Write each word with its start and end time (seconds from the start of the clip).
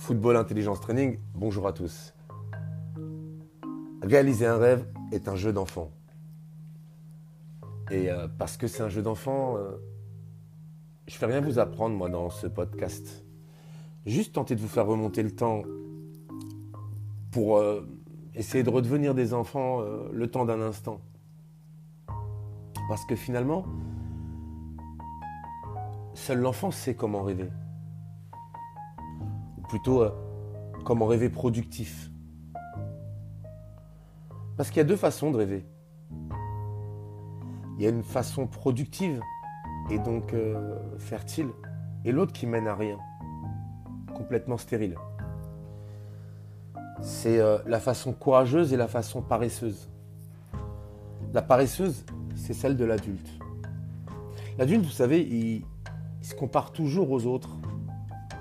Football 0.00 0.36
Intelligence 0.36 0.80
Training, 0.80 1.18
bonjour 1.34 1.66
à 1.68 1.74
tous. 1.74 2.14
Réaliser 4.02 4.46
un 4.46 4.56
rêve 4.56 4.86
est 5.12 5.28
un 5.28 5.36
jeu 5.36 5.52
d'enfant. 5.52 5.90
Et 7.90 8.10
euh, 8.10 8.26
parce 8.38 8.56
que 8.56 8.66
c'est 8.66 8.82
un 8.82 8.88
jeu 8.88 9.02
d'enfant, 9.02 9.58
euh, 9.58 9.72
je 11.06 11.14
ne 11.14 11.18
fais 11.18 11.26
rien 11.26 11.42
vous 11.42 11.58
apprendre 11.58 11.94
moi 11.94 12.08
dans 12.08 12.30
ce 12.30 12.46
podcast. 12.46 13.26
Juste 14.06 14.36
tenter 14.36 14.54
de 14.54 14.60
vous 14.62 14.68
faire 14.68 14.86
remonter 14.86 15.22
le 15.22 15.32
temps 15.32 15.64
pour 17.30 17.58
euh, 17.58 17.86
essayer 18.34 18.64
de 18.64 18.70
redevenir 18.70 19.14
des 19.14 19.34
enfants 19.34 19.82
le 19.82 20.30
temps 20.30 20.46
d'un 20.46 20.62
instant. 20.62 21.02
Parce 22.88 23.04
que 23.04 23.16
finalement, 23.16 23.66
seul 26.14 26.38
l'enfant 26.38 26.70
sait 26.70 26.94
comment 26.94 27.22
rêver 27.22 27.50
plutôt 29.70 30.02
euh, 30.02 30.10
comment 30.84 31.06
rêver 31.06 31.28
productif. 31.28 32.10
Parce 34.56 34.68
qu'il 34.68 34.78
y 34.78 34.80
a 34.80 34.84
deux 34.84 34.96
façons 34.96 35.30
de 35.30 35.36
rêver. 35.36 35.64
Il 37.78 37.84
y 37.84 37.86
a 37.86 37.90
une 37.90 38.02
façon 38.02 38.48
productive 38.48 39.20
et 39.88 40.00
donc 40.00 40.34
euh, 40.34 40.76
fertile, 40.98 41.50
et 42.04 42.10
l'autre 42.10 42.32
qui 42.32 42.46
mène 42.46 42.66
à 42.66 42.74
rien, 42.74 42.98
complètement 44.12 44.58
stérile. 44.58 44.96
C'est 47.00 47.38
euh, 47.38 47.58
la 47.64 47.78
façon 47.78 48.12
courageuse 48.12 48.72
et 48.72 48.76
la 48.76 48.88
façon 48.88 49.22
paresseuse. 49.22 49.88
La 51.32 51.42
paresseuse, 51.42 52.04
c'est 52.34 52.54
celle 52.54 52.76
de 52.76 52.84
l'adulte. 52.84 53.30
L'adulte, 54.58 54.84
vous 54.84 54.90
savez, 54.90 55.20
il 55.20 55.64
se 56.22 56.34
compare 56.34 56.72
toujours 56.72 57.12
aux 57.12 57.24
autres 57.24 57.59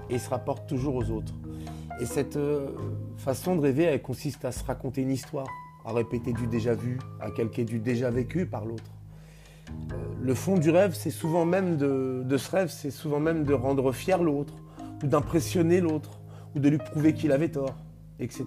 et 0.10 0.20
se 0.20 0.30
rapporte 0.30 0.68
toujours 0.68 0.96
aux 0.96 1.10
autres. 1.12 1.34
Et 2.00 2.06
cette 2.06 2.38
euh, 2.38 2.70
façon 3.18 3.56
de 3.56 3.62
rêver, 3.62 3.84
elle 3.84 4.02
consiste 4.02 4.46
à 4.46 4.52
se 4.52 4.64
raconter 4.64 5.02
une 5.02 5.12
histoire, 5.12 5.48
à 5.86 5.92
répéter 5.92 6.34
du 6.34 6.48
déjà 6.48 6.74
vu, 6.74 6.98
à 7.20 7.30
calquer 7.32 7.66
du 7.66 7.80
déjà 7.80 8.10
vécu 8.10 8.46
par 8.46 8.66
l'autre. 8.66 8.92
Euh, 9.92 9.96
le 10.22 10.34
fond 10.34 10.58
du 10.58 10.70
rêve, 10.70 10.94
c'est 10.94 11.12
souvent 11.12 11.46
même 11.46 11.78
de, 11.78 12.24
de 12.26 12.38
ce 12.38 12.52
rêve, 12.52 12.70
c'est 12.70 12.92
souvent 12.92 13.20
même 13.20 13.44
de 13.44 13.54
rendre 13.54 13.92
fier 13.92 14.24
l'autre, 14.24 14.54
ou 15.04 15.08
d'impressionner 15.08 15.82
l'autre, 15.82 16.20
ou 16.56 16.60
de 16.60 16.70
lui 16.70 16.78
prouver 16.78 17.14
qu'il 17.14 17.32
avait 17.32 17.50
tort, 17.50 17.76
etc. 18.20 18.46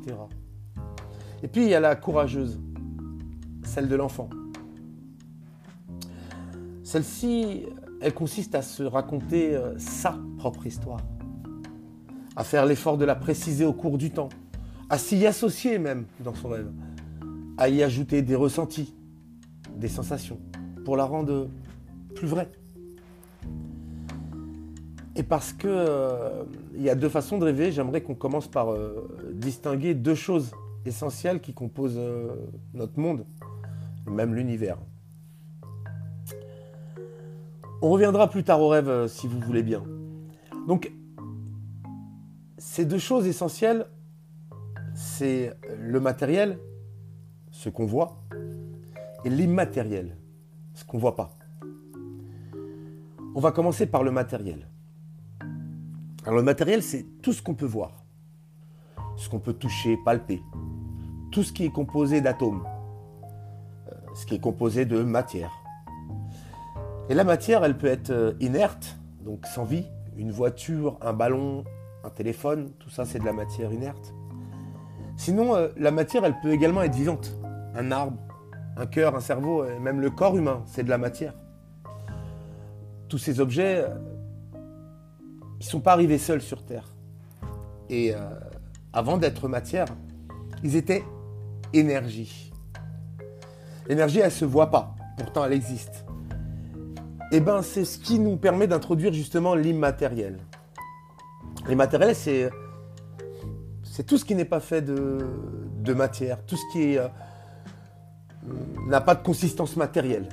Et 1.43 1.49
puis 1.49 1.63
il 1.63 1.69
y 1.69 1.75
a 1.75 1.81
la 1.81 1.95
courageuse, 1.95 2.61
celle 3.65 3.89
de 3.89 3.97
l'enfant. 3.97 4.31
Celle-ci, 6.85 7.67
elle 8.01 8.15
consiste 8.15 8.55
à 8.55 8.63
se 8.63 8.83
raconter 8.83 9.55
euh, 9.55 9.79
sa 9.79 10.19
propre 10.39 10.67
histoire 10.67 11.01
à 12.36 12.44
faire 12.44 12.66
l'effort 12.66 12.97
de 12.98 13.05
la 13.05 13.14
préciser 13.14 13.64
au 13.64 13.72
cours 13.72 13.98
du 13.98 14.11
temps, 14.11 14.28
à 14.88 14.98
s'y 14.98 15.27
associer 15.27 15.78
même 15.78 16.06
dans 16.20 16.34
son 16.34 16.48
rêve, 16.48 16.70
à 17.58 17.69
y 17.69 17.83
ajouter 17.83 18.22
des 18.22 18.34
ressentis, 18.34 18.94
des 19.77 19.88
sensations, 19.88 20.38
pour 20.84 20.97
la 20.97 21.05
rendre 21.05 21.48
plus 22.14 22.27
vraie. 22.27 22.50
Et 25.14 25.22
parce 25.22 25.53
que 25.53 25.69
euh, 25.69 26.44
il 26.75 26.83
y 26.83 26.88
a 26.88 26.94
deux 26.94 27.10
façons 27.10 27.36
de 27.36 27.44
rêver, 27.44 27.70
j'aimerais 27.70 28.00
qu'on 28.00 28.14
commence 28.14 28.48
par 28.48 28.72
euh, 28.72 29.08
distinguer 29.34 29.94
deux 29.94 30.14
choses 30.14 30.53
essentielles 30.86 31.41
qui 31.41 31.53
composent 31.53 31.98
euh, 31.98 32.28
notre 32.72 32.98
monde, 32.98 33.27
même 34.06 34.34
l'univers. 34.34 34.78
On 37.83 37.91
reviendra 37.91 38.30
plus 38.30 38.42
tard 38.44 38.62
au 38.62 38.69
rêve 38.69 39.06
si 39.08 39.27
vous 39.27 39.41
voulez 39.41 39.62
bien. 39.62 39.83
Donc 40.66 40.92
ces 42.63 42.85
deux 42.85 42.99
choses 42.99 43.27
essentielles, 43.27 43.87
c'est 44.95 45.53
le 45.78 45.99
matériel, 45.99 46.61
ce 47.50 47.69
qu'on 47.69 47.87
voit, 47.87 48.23
et 49.25 49.31
l'immatériel, 49.31 50.17
ce 50.72 50.84
qu'on 50.84 50.97
ne 50.99 51.03
voit 51.03 51.17
pas. 51.17 51.37
On 53.34 53.41
va 53.41 53.51
commencer 53.51 53.87
par 53.87 54.05
le 54.05 54.12
matériel. 54.12 54.69
Alors 56.25 56.37
le 56.37 56.45
matériel, 56.45 56.84
c'est 56.84 57.05
tout 57.21 57.33
ce 57.33 57.43
qu'on 57.43 57.55
peut 57.55 57.67
voir, 57.67 58.05
ce 59.17 59.28
qu'on 59.28 59.41
peut 59.41 59.55
toucher, 59.55 59.99
palper, 60.05 60.41
tout 61.33 61.43
ce 61.43 61.53
qui 61.53 61.65
est 61.65 61.72
composé 61.72 62.21
d'atomes, 62.21 62.65
euh, 63.89 63.95
ce 64.15 64.25
qui 64.25 64.37
est 64.37 64.41
composé 64.41 64.87
de 64.87 65.03
matière. 65.03 65.53
Et 67.09 67.15
la 67.15 67.25
matière, 67.25 67.65
elle 67.65 67.77
peut 67.77 67.89
être 67.89 68.11
euh, 68.11 68.34
inerte, 68.41 68.99
donc 69.25 69.47
sans 69.47 69.65
vie, 69.65 69.84
une 70.17 70.31
voiture, 70.31 70.97
un 71.03 71.12
ballon, 71.12 71.65
un 72.05 72.11
téléphone, 72.11 72.73
tout 72.79 72.91
ça 72.91 73.05
c'est 73.05 73.19
de 73.19 73.25
la 73.25 73.33
matière 73.33 73.73
inerte. 73.73 74.15
Sinon, 75.17 75.55
euh, 75.55 75.69
la 75.77 75.91
matière, 75.91 76.25
elle 76.25 76.39
peut 76.41 76.53
également 76.53 76.83
être 76.83 76.95
vivante. 76.95 77.37
Un 77.75 77.93
arbre, 77.93 78.19
un 78.77 78.87
cœur, 78.87 79.15
un 79.15 79.21
cerveau, 79.21 79.65
et 79.65 79.79
même 79.79 80.01
le 80.01 80.11
corps 80.11 80.37
humain, 80.37 80.63
c'est 80.67 80.83
de 80.83 80.89
la 80.89 80.99
matière. 80.99 81.35
Tous 83.09 83.19
ces 83.19 83.41
objets, 83.41 83.85
euh, 83.85 83.95
ils 85.61 85.65
ne 85.65 85.71
sont 85.71 85.81
pas 85.81 85.93
arrivés 85.93 86.19
seuls 86.19 86.41
sur 86.41 86.65
Terre. 86.65 86.89
Et 87.89 88.15
euh, 88.15 88.19
avant 88.93 89.19
d'être 89.19 89.49
matière, 89.49 89.87
ils 90.63 90.77
étaient 90.77 91.05
énergie. 91.73 92.53
L'énergie, 93.89 94.21
elle 94.21 94.27
ne 94.27 94.31
se 94.31 94.45
voit 94.45 94.71
pas, 94.71 94.95
pourtant 95.19 95.45
elle 95.45 95.53
existe. 95.53 96.05
Et 97.31 97.37
eh 97.37 97.41
ben, 97.41 97.63
c'est 97.63 97.84
ce 97.84 97.99
qui 97.99 98.19
nous 98.19 98.37
permet 98.37 98.67
d'introduire 98.67 99.13
justement 99.13 99.55
l'immatériel. 99.55 100.39
Les 101.69 101.77
matériels, 101.77 102.17
c'est, 102.17 102.50
tout 104.06 104.19
ce 104.19 104.25
qui 104.25 104.34
n'est 104.34 104.45
pas 104.45 104.61
fait 104.61 104.83
de, 104.83 105.95
matière, 105.95 106.45
tout 106.45 106.56
ce 106.56 106.73
qui 106.73 106.99
euh, 106.99 107.06
n'a 108.89 109.00
pas 109.00 109.15
de 109.15 109.23
consistance 109.23 109.77
matérielle. 109.77 110.28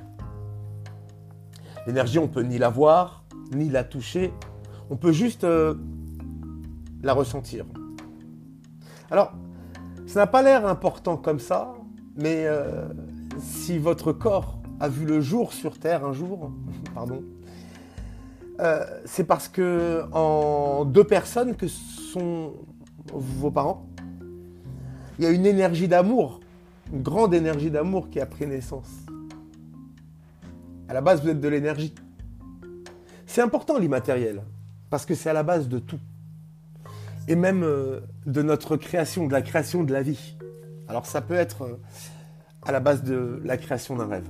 L'énergie, 1.86 2.20
on 2.20 2.28
peut 2.28 2.42
ni 2.42 2.58
la 2.58 2.70
voir, 2.70 3.24
ni 3.52 3.70
la 3.70 3.84
toucher, 3.84 4.34
on 4.90 4.96
peut 4.96 5.12
juste 5.12 5.44
euh, 5.44 5.76
la 7.04 7.14
ressentir. 7.14 7.66
Alors, 9.12 9.32
ça 10.08 10.20
n'a 10.20 10.28
pas 10.28 10.42
l'air 10.42 10.66
important 10.66 11.16
comme 11.18 11.40
ça, 11.40 11.74
mais 12.16 12.46
euh, 12.48 12.88
si 13.40 13.78
votre 13.78 14.14
corps 14.14 14.60
a 14.80 14.88
vu 14.88 15.06
le 15.06 15.22
jour 15.22 15.54
sur 15.54 15.78
Terre 15.78 16.06
un 16.06 16.14
jour, 16.14 16.52
pardon, 16.96 17.22
euh, 18.60 18.84
c'est 19.06 19.24
parce 19.24 19.48
que 19.48 20.04
en 20.12 20.84
deux 20.86 21.04
personnes 21.04 21.56
que 21.56 21.68
sont 21.68 22.54
vos 23.14 23.52
parents, 23.52 23.88
il 25.18 25.26
y 25.26 25.28
a 25.28 25.32
une 25.32 25.46
énergie 25.46 25.88
d'amour, 25.88 26.42
une 26.92 27.02
grande 27.02 27.34
énergie 27.34 27.72
d'amour 27.72 28.10
qui 28.10 28.20
a 28.20 28.26
pris 28.26 28.48
naissance. 28.48 28.90
À 30.88 30.94
la 30.94 31.02
base, 31.02 31.22
vous 31.22 31.30
êtes 31.30 31.40
de 31.40 31.48
l'énergie. 31.48 31.94
C'est 33.26 33.42
important 33.42 33.78
l'immatériel, 33.78 34.42
parce 34.90 35.06
que 35.06 35.16
c'est 35.16 35.30
à 35.30 35.34
la 35.34 35.44
base 35.44 35.70
de 35.70 35.80
tout. 35.80 36.00
Et 37.28 37.36
même 37.36 37.64
euh, 37.64 38.02
de 38.26 38.42
notre 38.42 38.76
création, 38.76 39.28
de 39.28 39.32
la 39.32 39.42
création 39.42 39.84
de 39.84 39.94
la 39.94 40.02
vie. 40.02 40.36
Alors 40.88 41.06
ça 41.06 41.22
peut 41.22 41.36
être 41.36 41.62
euh, 41.62 41.80
à 42.64 42.72
la 42.72 42.80
base 42.80 43.04
de 43.04 43.40
la 43.46 43.58
création 43.58 43.96
d'un 43.96 44.08
rêve. 44.08 44.28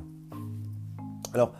Alors, 1.33 1.53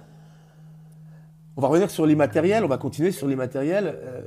on 1.60 1.62
va 1.62 1.68
revenir 1.68 1.92
sur 1.92 2.06
l'immatériel, 2.06 2.64
on 2.64 2.70
va 2.70 2.78
continuer 2.78 3.12
sur 3.12 3.28
l'immatériel. 3.28 3.94
Euh, 3.94 4.22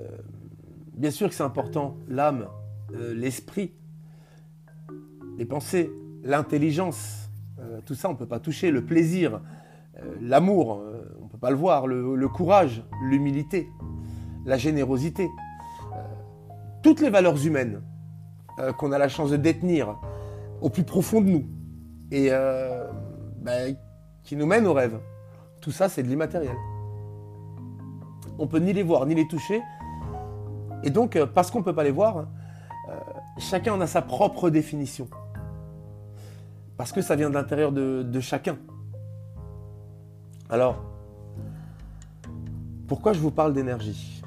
bien 0.93 1.11
sûr 1.11 1.31
que 1.31 1.35
c'est 1.35 1.43
important, 1.43 1.97
l'âme, 2.07 2.47
euh, 2.95 3.15
l'esprit, 3.15 3.73
les 5.39 5.47
pensées, 5.47 5.91
l'intelligence, 6.25 7.31
euh, 7.59 7.81
tout 7.87 7.95
ça 7.95 8.11
on 8.11 8.13
ne 8.13 8.19
peut 8.19 8.27
pas 8.27 8.39
toucher, 8.39 8.71
le 8.71 8.85
plaisir, 8.85 9.41
l'amour, 10.21 10.83
on 11.23 11.25
ne 11.25 11.29
peut 11.31 11.39
pas 11.39 11.49
le 11.49 11.57
voir, 11.57 11.87
le, 11.87 12.29
courage, 12.29 12.85
l'humilité, 13.03 13.67
la 14.45 14.59
générosité, 14.59 15.27
toutes 16.83 17.01
les 17.01 17.09
valeurs 17.09 17.47
humaines 17.47 17.81
qu'on 18.77 18.93
a 18.93 18.99
la 18.99 19.09
chance 19.09 19.31
de 19.31 19.39
détenir 19.39 19.99
au 20.61 20.69
plus 20.69 20.85
profond 20.85 21.23
de 21.23 21.31
nous 21.31 21.47
et 22.11 22.29
ben, 23.41 23.75
qui 24.23 24.37
nous 24.37 24.45
mènent 24.45 24.67
au 24.67 24.75
rêve. 24.75 24.99
Tout 25.63 25.73
ça 25.73 25.89
c'est 25.89 26.03
de 26.03 26.09
l'immatériel 26.09 26.57
on 28.43 28.49
peut 28.49 28.59
ni 28.59 28.73
les 28.73 28.83
voir 28.83 29.07
ni 29.07 29.15
les 29.15 29.29
toucher. 29.29 29.63
Et 30.83 30.91
donc, 30.91 31.15
euh, 31.15 31.27
parce 31.27 31.53
qu'on 31.53 31.61
ne 31.61 31.65
peut 31.65 31.75
pas 31.75 31.85
les 31.85 31.93
voir, 31.93 32.17
euh, 32.17 32.95
chacun 33.39 33.75
en 33.75 33.81
a 33.81 33.87
sa 33.87 34.03
propre 34.03 34.51
définition. 34.51 35.09
Parce 36.77 36.91
que 36.91 37.01
ça 37.01 37.15
vient 37.15 37.29
de 37.31 37.35
l'intérieur 37.35 37.71
de, 37.71 38.21
chacun. 38.21 38.59
Alors, 40.51 40.83
pourquoi 42.89 43.13
je 43.13 43.21
vous 43.21 43.31
parle 43.31 43.53
d'énergie? 43.53 44.25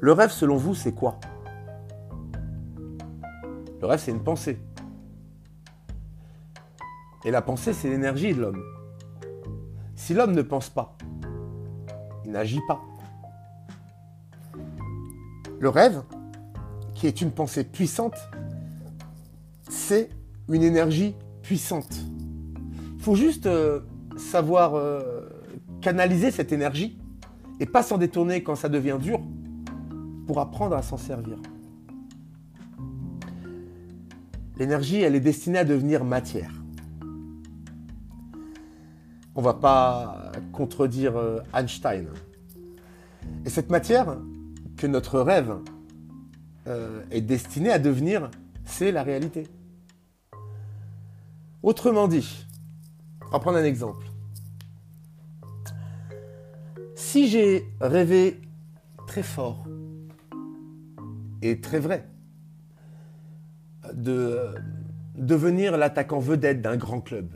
Le 0.00 0.12
rêve, 0.12 0.30
selon 0.30 0.56
vous, 0.56 0.76
c'est 0.76 0.92
quoi? 0.92 1.18
Le 3.80 3.86
rêve, 3.88 3.98
c'est 3.98 4.12
une 4.12 4.22
pensée. 4.22 4.60
Et 7.24 7.32
la 7.32 7.42
pensée, 7.42 7.72
c'est 7.72 7.90
l'énergie 7.90 8.32
de 8.34 8.42
l'homme. 8.42 8.62
Si 9.96 10.14
l'homme 10.14 10.32
ne 10.32 10.42
pense 10.42 10.70
pas, 10.70 10.96
n'agit 12.30 12.60
pas. 12.66 12.80
Le 15.60 15.68
rêve, 15.68 16.02
qui 16.94 17.06
est 17.06 17.20
une 17.20 17.30
pensée 17.30 17.64
puissante, 17.64 18.16
c'est 19.68 20.10
une 20.48 20.62
énergie 20.62 21.14
puissante. 21.42 22.00
Il 22.96 23.02
faut 23.02 23.14
juste 23.14 23.46
euh, 23.46 23.80
savoir 24.16 24.74
euh, 24.74 25.28
canaliser 25.80 26.30
cette 26.30 26.52
énergie 26.52 26.98
et 27.60 27.66
pas 27.66 27.82
s'en 27.82 27.98
détourner 27.98 28.42
quand 28.42 28.54
ça 28.54 28.68
devient 28.68 28.98
dur 29.00 29.20
pour 30.26 30.40
apprendre 30.40 30.76
à 30.76 30.82
s'en 30.82 30.96
servir. 30.96 31.38
L'énergie, 34.58 35.00
elle 35.00 35.14
est 35.14 35.20
destinée 35.20 35.60
à 35.60 35.64
devenir 35.64 36.04
matière. 36.04 36.50
On 39.34 39.40
ne 39.40 39.44
va 39.44 39.54
pas 39.54 40.27
contredire 40.58 41.16
euh, 41.16 41.38
Einstein. 41.54 42.08
Et 43.46 43.50
cette 43.50 43.70
matière 43.70 44.16
que 44.76 44.88
notre 44.88 45.20
rêve 45.20 45.54
est 47.10 47.22
destiné 47.22 47.70
à 47.70 47.78
devenir, 47.78 48.30
c'est 48.66 48.92
la 48.92 49.02
réalité. 49.02 49.46
Autrement 51.62 52.08
dit, 52.08 52.46
on 53.26 53.30
va 53.30 53.38
prendre 53.38 53.56
un 53.56 53.64
exemple. 53.64 54.04
Si 56.94 57.28
j'ai 57.28 57.64
rêvé 57.80 58.40
très 59.06 59.22
fort 59.22 59.64
et 61.40 61.60
très 61.60 61.78
vrai 61.78 62.06
de 63.94 64.54
devenir 65.14 65.78
l'attaquant 65.78 66.18
vedette 66.18 66.60
d'un 66.60 66.76
grand 66.76 67.00
club, 67.00 67.30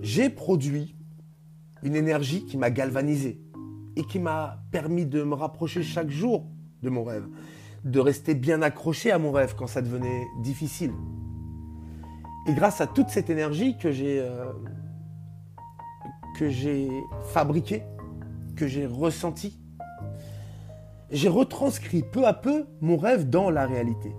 j'ai 0.00 0.28
produit 0.28 0.94
une 1.84 1.94
énergie 1.94 2.44
qui 2.44 2.56
m'a 2.56 2.70
galvanisé 2.70 3.40
et 3.96 4.04
qui 4.04 4.18
m'a 4.18 4.58
permis 4.72 5.06
de 5.06 5.22
me 5.22 5.34
rapprocher 5.34 5.82
chaque 5.82 6.10
jour 6.10 6.46
de 6.82 6.90
mon 6.90 7.04
rêve, 7.04 7.26
de 7.84 8.00
rester 8.00 8.34
bien 8.34 8.62
accroché 8.62 9.12
à 9.12 9.18
mon 9.18 9.30
rêve 9.30 9.54
quand 9.56 9.66
ça 9.66 9.82
devenait 9.82 10.26
difficile. 10.42 10.92
Et 12.48 12.54
grâce 12.54 12.80
à 12.80 12.86
toute 12.86 13.10
cette 13.10 13.30
énergie 13.30 13.76
que 13.78 13.90
j'ai 13.90 14.20
euh, 14.20 14.52
que 16.36 16.48
j'ai 16.48 16.88
fabriquée, 17.32 17.84
que 18.56 18.66
j'ai 18.66 18.86
ressentie, 18.86 19.60
j'ai 21.10 21.28
retranscrit 21.28 22.02
peu 22.02 22.26
à 22.26 22.34
peu 22.34 22.66
mon 22.80 22.96
rêve 22.96 23.30
dans 23.30 23.50
la 23.50 23.66
réalité. 23.66 24.12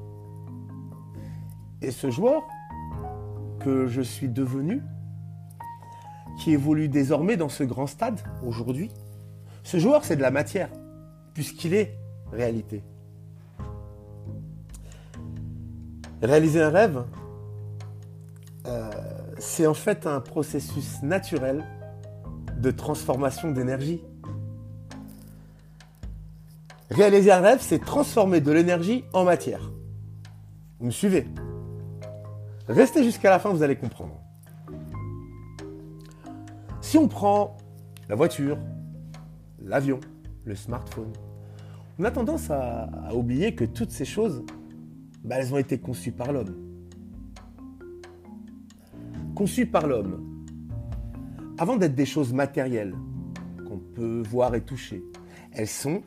Et 1.82 1.92
ce 1.92 2.10
joueur 2.10 2.42
que 3.60 3.86
je 3.88 4.02
suis 4.02 4.30
devenu, 4.30 4.82
qui 6.38 6.52
évolue 6.52 6.90
désormais 6.90 7.38
dans 7.38 7.50
ce 7.50 7.64
grand 7.64 7.88
stade 7.88 8.20
aujourd'hui, 8.46 8.92
ce 9.64 9.78
joueur 9.78 10.04
c'est 10.04 10.16
de 10.16 10.22
la 10.22 10.32
matière, 10.32 10.70
puisqu'il 11.34 11.74
est 11.74 11.98
réalité. 12.32 12.84
Réaliser 16.22 16.62
un 16.62 16.70
rêve, 16.70 17.04
euh, 18.68 18.90
c'est 19.38 19.68
en 19.68 19.74
fait 19.74 20.08
un 20.08 20.22
processus 20.22 21.02
naturel 21.04 21.64
de 22.58 22.72
transformation 22.72 23.52
d'énergie. 23.52 24.02
Réaliser 26.90 27.32
un 27.32 27.42
rêve, 27.42 27.60
c'est 27.62 27.80
transformer 27.80 28.42
de 28.42 28.52
l'énergie 28.52 29.04
en 29.14 29.24
matière. 29.24 29.72
Vous 30.80 30.88
me 30.88 30.92
suivez? 30.92 31.28
Restez 32.68 33.04
jusqu'à 33.04 33.30
la 33.30 33.40
fin, 33.40 33.50
vous 33.50 33.64
allez 33.64 33.76
comprendre. 33.76 34.25
Si 36.86 37.00
on 37.00 37.08
prend 37.08 37.58
la 38.10 38.14
voiture, 38.14 38.60
l'avion, 39.60 40.00
le 40.44 40.54
smartphone, 40.54 41.12
on 41.98 42.04
a 42.04 42.12
tendance 42.12 42.52
à, 42.52 42.88
oublier 43.12 43.56
que 43.56 43.66
toutes 43.66 43.90
ces 43.90 44.06
choses, 44.06 44.44
bah, 45.24 45.38
elles 45.40 45.52
ont 45.52 45.58
été 45.58 45.80
conçues 45.80 46.12
par 46.12 46.32
l'homme 46.32 46.54
conçues 49.34 49.66
par 49.66 49.88
l'homme, 49.88 50.46
avant 51.58 51.76
d'être 51.76 51.96
des 51.96 52.06
choses 52.06 52.32
matérielles 52.34 52.94
qu'on 53.68 53.80
peut 53.80 54.22
voir 54.30 54.54
et 54.54 54.62
toucher, 54.62 55.04
elles 55.54 55.68
sont, 55.68 56.04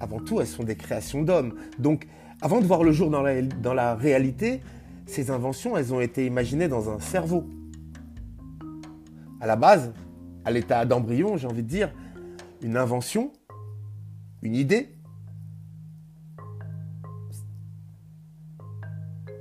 avant 0.00 0.20
tout, 0.20 0.38
elles 0.38 0.46
sont 0.46 0.64
des 0.64 0.76
créations 0.76 1.22
d'hommes. 1.22 1.54
Donc, 1.78 2.06
avant 2.42 2.60
de 2.60 2.66
voir 2.66 2.84
le 2.84 2.92
jour 2.92 3.08
dans 3.08 3.22
la, 3.22 3.40
dans 3.40 3.74
la 3.74 3.94
réalité, 3.94 4.60
ces 5.06 5.30
inventions, 5.30 5.78
elles 5.78 5.94
ont 5.94 6.00
été 6.00 6.26
imaginées 6.26 6.68
dans 6.68 6.90
un 6.90 7.00
cerveau. 7.00 7.48
À 9.40 9.46
la 9.46 9.56
base, 9.56 9.92
à 10.44 10.50
l'état 10.50 10.84
d'embryon, 10.84 11.36
j'ai 11.36 11.46
envie 11.46 11.62
de 11.62 11.68
dire, 11.68 11.92
une 12.62 12.76
invention, 12.76 13.32
une 14.42 14.54
idée, 14.54 14.98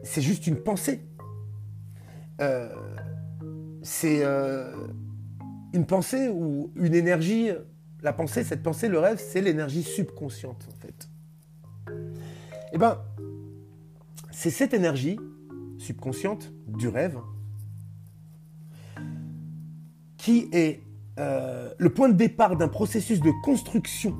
c'est 0.03 0.21
juste 0.21 0.47
une 0.47 0.57
pensée. 0.57 1.01
Euh, 2.41 2.69
c'est 3.81 4.23
euh, 4.23 4.71
une 5.73 5.85
pensée 5.85 6.29
ou 6.29 6.71
une 6.75 6.93
énergie. 6.93 7.49
La 8.03 8.13
pensée, 8.13 8.43
cette 8.43 8.63
pensée, 8.63 8.89
le 8.89 8.99
rêve, 8.99 9.19
c'est 9.19 9.41
l'énergie 9.41 9.83
subconsciente, 9.83 10.67
en 10.69 10.79
fait. 10.79 11.09
Eh 12.73 12.77
bien, 12.77 12.99
c'est 14.31 14.51
cette 14.51 14.73
énergie 14.73 15.19
subconsciente 15.77 16.51
du 16.67 16.87
rêve 16.87 17.17
qui 20.27 20.49
est 20.51 20.83
euh, 21.19 21.73
le 21.77 21.89
point 21.89 22.09
de 22.09 22.13
départ 22.13 22.57
d'un 22.57 22.67
processus 22.67 23.21
de 23.21 23.31
construction 23.45 24.13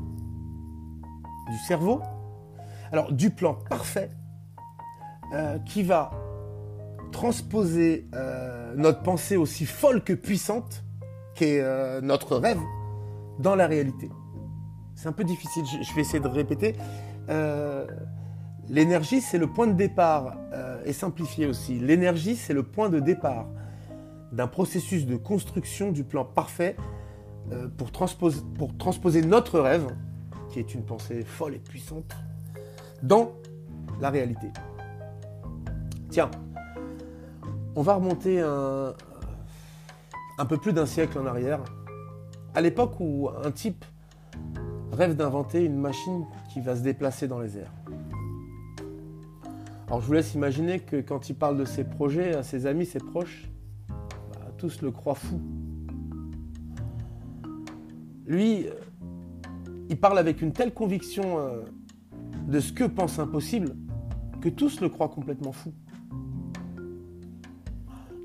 du 1.50 1.58
cerveau, 1.68 2.00
alors 2.94 3.12
du 3.12 3.30
plan 3.30 3.56
parfait, 3.70 4.10
qui 5.66 5.84
va 5.84 6.12
transposer 7.12 8.08
euh, 8.14 8.74
notre 8.78 9.02
pensée 9.02 9.36
aussi 9.36 9.66
folle 9.66 10.02
que 10.02 10.14
puissante, 10.14 10.86
qu'est 11.36 11.60
euh, 11.60 12.00
notre 12.00 12.38
rêve, 12.38 12.62
dans 13.40 13.56
la 13.56 13.68
réalité. 13.68 14.10
C'est 14.96 15.10
un 15.10 15.12
peu 15.12 15.26
difficile, 15.26 15.66
je, 15.66 15.94
vais 15.94 16.02
essayer 16.02 16.22
de 16.22 16.28
répéter. 16.30 16.78
Euh, 17.28 17.86
l'énergie, 18.70 19.20
c'est 19.20 19.38
le 19.38 19.48
point 19.48 19.68
de 19.68 19.74
départ, 19.74 20.38
et 20.86 20.94
simplifié 20.94 21.48
aussi. 21.48 21.80
L'énergie, 21.80 22.38
c'est 22.38 22.54
le 22.54 22.64
point 22.64 22.88
de 22.88 23.02
départ 23.02 23.48
d'un 24.32 24.48
processus 24.48 25.06
de 25.06 25.16
construction 25.16 25.92
du 25.92 26.04
plan 26.04 26.26
parfait 26.26 26.76
pour, 27.78 27.92
transposer, 27.92 28.42
pour 28.58 28.78
transposer 28.78 29.22
notre 29.22 29.60
rêve, 29.60 29.88
qui 30.50 30.60
est 30.60 30.74
une 30.74 30.84
pensée 30.84 31.24
folle 31.24 31.56
et 31.56 31.60
puissante, 31.60 32.16
dans 33.04 33.32
la 34.02 34.10
réalité. 34.10 34.48
Tiens, 36.10 36.30
on 37.76 37.82
va 37.82 37.96
remonter 37.96 38.42
un, 38.42 38.94
un 40.38 40.46
peu 40.46 40.58
plus 40.58 40.74
d'un 40.74 40.86
siècle 40.86 41.18
en 41.20 41.26
arrière, 41.26 41.62
à 42.54 42.62
l'époque 42.62 43.00
où 43.00 43.30
un 43.44 43.52
type 43.52 43.86
rêve 44.92 45.16
d'inventer 45.16 45.64
une 45.64 45.80
machine 45.80 46.26
qui 46.52 46.62
va 46.62 46.76
se 46.76 46.82
déplacer 46.82 47.28
dans 47.28 47.40
les 47.40 47.58
airs. 47.58 47.74
Alors 49.88 50.02
je 50.02 50.08
vous 50.08 50.14
laisse 50.14 50.34
imaginer 50.34 50.80
que 50.80 50.98
quand 50.98 51.30
il 51.30 51.36
parle 51.36 51.58
de 51.58 51.66
ses 51.66 51.84
projets 51.84 52.36
à 52.36 52.44
ses 52.44 52.66
amis, 52.66 52.86
ses 52.86 53.00
proches, 53.00 53.50
tous 54.58 54.82
le 54.82 54.92
croient 54.92 55.16
fou. 55.16 55.40
Lui, 58.26 58.68
euh, 58.68 58.72
il 59.90 60.00
parle 60.00 60.18
avec 60.18 60.42
une 60.42 60.52
telle 60.52 60.74
conviction 60.74 61.40
euh, 61.40 61.62
de 62.48 62.60
ce 62.60 62.74
que 62.74 62.84
pense 62.84 63.20
impossible 63.20 63.76
que 64.42 64.50
tous 64.50 64.82
le 64.82 64.90
croient 64.90 65.10
complètement 65.10 65.52
fou 65.52 65.74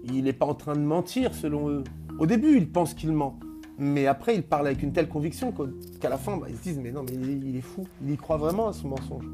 il 0.05 0.25
n'est 0.25 0.33
pas 0.33 0.47
en 0.47 0.55
train 0.55 0.75
de 0.75 0.81
mentir 0.81 1.35
selon 1.35 1.69
eux. 1.71 1.85
Au 2.19 2.27
début, 2.27 2.57
ils 2.57 2.69
pensent 2.69 2.95
qu'il 2.95 3.13
ment. 3.13 3.39
Mais 3.79 4.07
après, 4.07 4.35
il 4.35 4.43
parle 4.43 4.67
avec 4.67 4.83
une 4.83 4.93
telle 4.93 5.09
conviction 5.09 5.53
qu'à 6.01 6.09
la 6.09 6.19
fin, 6.19 6.37
bah, 6.37 6.47
ils 6.49 6.57
se 6.57 6.63
disent 6.63 6.79
Mais 6.79 6.93
non, 6.93 7.03
mais 7.03 7.15
il 7.15 7.57
est 7.57 7.63
fou. 7.63 7.87
Il 8.03 8.11
y 8.11 8.17
croit 8.17 8.37
vraiment 8.37 8.69
à 8.69 8.73
son 8.73 8.89
mensonge. 8.89 9.25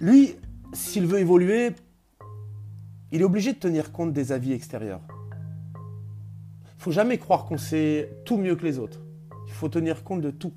Lui, 0.00 0.34
s'il 0.72 1.06
veut 1.06 1.20
évoluer, 1.20 1.70
il 3.12 3.20
est 3.20 3.24
obligé 3.24 3.52
de 3.52 3.58
tenir 3.58 3.92
compte 3.92 4.12
des 4.12 4.32
avis 4.32 4.52
extérieurs. 4.52 5.02
Il 5.74 6.78
ne 6.78 6.82
faut 6.82 6.90
jamais 6.90 7.18
croire 7.18 7.44
qu'on 7.44 7.58
sait 7.58 8.10
tout 8.24 8.38
mieux 8.38 8.56
que 8.56 8.64
les 8.64 8.78
autres. 8.78 9.00
Il 9.46 9.52
faut 9.52 9.68
tenir 9.68 10.02
compte 10.02 10.22
de 10.22 10.30
tout. 10.30 10.54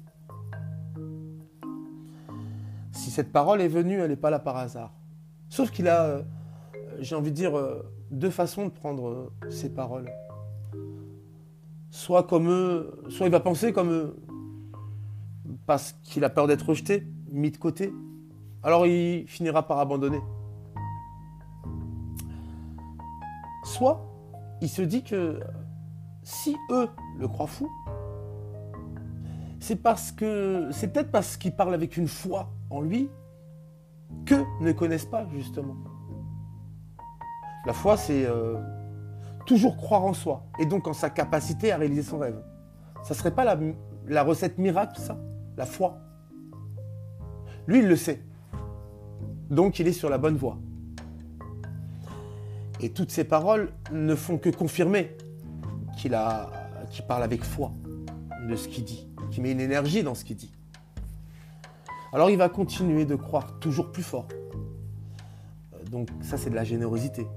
Si 2.94 3.12
cette 3.12 3.34
parole 3.34 3.62
est 3.62 3.68
venue, 3.68 4.00
elle 4.00 4.10
n'est 4.10 4.16
pas 4.16 4.30
là 4.30 4.40
par 4.40 4.56
hasard. 4.56 4.94
Sauf 5.50 5.70
qu'il 5.70 5.90
a, 5.90 6.06
euh, 6.06 6.22
j'ai 7.00 7.14
envie 7.16 7.30
de 7.30 7.36
dire, 7.36 7.58
euh, 7.58 7.84
deux 8.10 8.30
façons 8.30 8.66
de 8.66 8.72
prendre 8.72 9.10
euh, 9.10 9.50
ses 9.50 9.70
paroles. 9.70 10.10
Soit 11.92 12.24
comme 12.24 12.50
eux, 12.50 13.04
soit 13.10 13.26
il 13.26 13.32
va 13.32 13.42
penser 13.42 13.74
comme 13.74 13.92
eux, 13.92 14.16
parce 15.66 15.94
qu'il 16.04 16.24
a 16.24 16.30
peur 16.30 16.48
d'être 16.48 16.70
rejeté, 16.70 17.06
mis 17.32 17.52
de 17.52 17.58
côté. 17.58 17.94
Alors 18.64 18.88
il 18.88 19.28
finira 19.28 19.68
par 19.68 19.80
abandonner. 19.80 20.22
Soit 23.76 24.00
il 24.62 24.70
se 24.70 24.82
dit 24.82 25.04
que 25.04 25.42
si 26.24 26.56
eux 26.72 26.88
le 27.20 27.28
croient 27.28 27.46
fou, 27.46 27.70
c'est 29.60 29.76
parce 29.76 30.14
que 30.14 30.70
c'est 30.72 30.94
peut-être 30.94 31.12
parce 31.12 31.36
qu'il 31.36 31.54
parle 31.54 31.74
avec 31.74 31.98
une 31.98 32.08
foi 32.08 32.54
en 32.70 32.80
lui 32.80 33.10
que 34.26 34.36
ne 34.62 34.72
connaissent 34.72 35.04
pas 35.04 35.28
justement. 35.28 35.76
La 37.66 37.74
foi, 37.74 37.98
c'est 37.98 38.26
euh, 38.26 38.62
toujours 39.46 39.76
croire 39.76 40.06
en 40.06 40.14
soi 40.14 40.46
et 40.58 40.66
donc 40.66 40.88
en 40.88 40.94
sa 40.94 41.10
capacité 41.10 41.74
à 41.74 41.78
réaliser 41.78 42.04
son 42.04 42.20
rêve. 42.20 42.42
Ça 43.04 43.14
serait 43.14 43.36
pas 43.36 43.44
la, 43.44 43.60
la 44.08 44.24
recette 44.24 44.58
miracle, 44.58 45.02
ça? 45.02 45.18
La 45.58 45.66
foi? 45.66 45.98
Lui, 47.68 47.80
il 47.80 47.90
le 47.90 47.98
sait. 47.98 48.24
Donc, 49.50 49.80
il 49.80 49.88
est 49.90 49.94
sur 49.94 50.10
la 50.10 50.18
bonne 50.18 50.38
voie. 50.38 50.60
Et 52.82 52.90
toutes 52.90 53.12
ces 53.12 53.24
paroles 53.24 53.72
ne 53.92 54.16
font 54.16 54.38
que 54.38 54.50
confirmer 54.50 55.16
qu'il 55.98 56.12
parle 57.08 57.24
avec 57.24 57.44
foi 57.44 57.72
de 58.48 58.56
ce 58.56 58.68
qu'il 58.68 58.84
dit, 58.84 59.08
qu'il 59.32 59.44
met 59.44 59.52
une 59.52 59.60
énergie 59.60 60.04
dans 60.04 60.14
ce 60.14 60.26
qu'il 60.26 60.36
dit. 60.36 60.52
Alors 62.14 62.30
il 62.30 62.38
va 62.38 62.50
continuer 62.50 63.06
de 63.06 63.16
croire 63.16 63.60
toujours 63.60 63.92
plus 63.92 64.04
fort. 64.04 64.28
Donc 65.92 66.10
ça 66.22 66.38
c'est 66.38 66.50
de 66.50 66.56
la 66.56 66.64
générosité. 66.64 67.28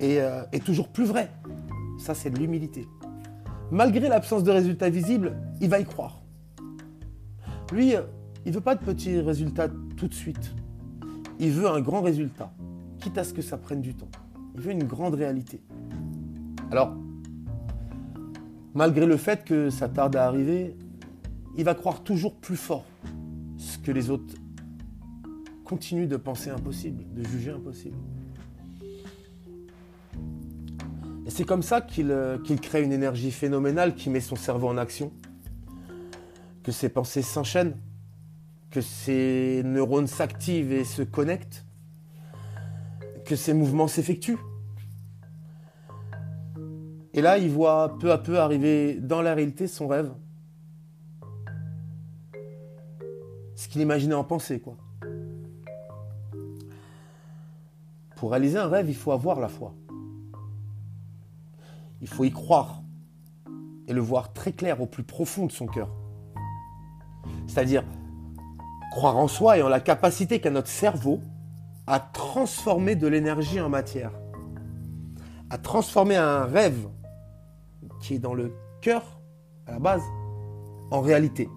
Et, 0.00 0.20
euh, 0.20 0.42
et 0.52 0.60
toujours 0.60 0.88
plus 0.88 1.04
vrai. 1.04 1.30
Ça 1.98 2.14
c'est 2.14 2.30
de 2.30 2.38
l'humilité. 2.38 2.86
Malgré 3.70 4.08
l'absence 4.08 4.44
de 4.44 4.50
résultats 4.50 4.88
visibles, 4.88 5.36
il 5.60 5.68
va 5.68 5.78
y 5.78 5.84
croire. 5.84 6.22
Lui, 7.72 7.94
euh, 7.94 8.02
il 8.46 8.52
veut 8.52 8.60
pas 8.60 8.74
de 8.74 8.84
petits 8.84 9.20
résultats 9.20 9.68
tout 9.96 10.08
de 10.08 10.14
suite. 10.14 10.54
Il 11.38 11.50
veut 11.50 11.68
un 11.68 11.80
grand 11.80 12.00
résultat, 12.00 12.52
quitte 12.98 13.18
à 13.18 13.24
ce 13.24 13.34
que 13.34 13.42
ça 13.42 13.58
prenne 13.58 13.82
du 13.82 13.94
temps. 13.94 14.08
Il 14.58 14.64
veut 14.64 14.72
une 14.72 14.88
grande 14.88 15.14
réalité. 15.14 15.60
Alors, 16.72 16.96
malgré 18.74 19.06
le 19.06 19.16
fait 19.16 19.44
que 19.44 19.70
ça 19.70 19.88
tarde 19.88 20.16
à 20.16 20.26
arriver, 20.26 20.76
il 21.56 21.62
va 21.62 21.76
croire 21.76 22.02
toujours 22.02 22.34
plus 22.34 22.56
fort 22.56 22.84
ce 23.56 23.78
que 23.78 23.92
les 23.92 24.10
autres 24.10 24.34
continuent 25.64 26.08
de 26.08 26.16
penser 26.16 26.50
impossible, 26.50 27.04
de 27.14 27.22
juger 27.22 27.52
impossible. 27.52 27.96
Et 31.24 31.30
c'est 31.30 31.44
comme 31.44 31.62
ça 31.62 31.80
qu'il 31.80 32.10
euh, 32.10 32.36
qu'il 32.38 32.60
crée 32.60 32.82
une 32.82 32.92
énergie 32.92 33.30
phénoménale 33.30 33.94
qui 33.94 34.10
met 34.10 34.20
son 34.20 34.34
cerveau 34.34 34.66
en 34.66 34.76
action, 34.76 35.12
que 36.64 36.72
ses 36.72 36.88
pensées 36.88 37.22
s'enchaînent, 37.22 37.76
que 38.72 38.80
ses 38.80 39.62
neurones 39.64 40.08
s'activent 40.08 40.72
et 40.72 40.82
se 40.82 41.02
connectent, 41.02 41.64
que 43.28 43.36
ses 43.36 43.52
mouvements 43.52 43.88
s'effectuent. 43.88 44.38
Et 47.12 47.20
là, 47.20 47.36
il 47.36 47.50
voit 47.50 47.98
peu 47.98 48.10
à 48.10 48.16
peu 48.16 48.38
arriver 48.38 48.94
dans 48.94 49.20
la 49.20 49.34
réalité 49.34 49.66
son 49.66 49.86
rêve. 49.86 50.10
Ce 53.54 53.68
qu'il 53.68 53.82
imaginait 53.82 54.14
en 54.14 54.24
pensée, 54.24 54.60
quoi. 54.60 54.78
Pour 58.16 58.30
réaliser 58.30 58.56
un 58.56 58.66
rêve, 58.66 58.88
il 58.88 58.96
faut 58.96 59.12
avoir 59.12 59.40
la 59.40 59.48
foi. 59.48 59.74
Il 62.00 62.08
faut 62.08 62.24
y 62.24 62.30
croire 62.30 62.82
et 63.88 63.92
le 63.92 64.00
voir 64.00 64.32
très 64.32 64.52
clair 64.52 64.80
au 64.80 64.86
plus 64.86 65.02
profond 65.02 65.44
de 65.44 65.52
son 65.52 65.66
cœur. 65.66 65.90
C'est-à-dire 67.46 67.84
croire 68.90 69.18
en 69.18 69.28
soi 69.28 69.58
et 69.58 69.62
en 69.62 69.68
la 69.68 69.80
capacité 69.80 70.40
qu'a 70.40 70.50
notre 70.50 70.68
cerveau 70.68 71.20
à 71.88 72.00
transformer 72.00 72.96
de 72.96 73.06
l'énergie 73.06 73.60
en 73.62 73.70
matière, 73.70 74.12
à 75.48 75.56
transformer 75.56 76.16
un 76.16 76.44
rêve 76.44 76.86
qui 78.02 78.14
est 78.14 78.18
dans 78.18 78.34
le 78.34 78.52
cœur, 78.82 79.18
à 79.66 79.72
la 79.72 79.78
base, 79.78 80.02
en 80.90 81.00
réalité, 81.00 81.48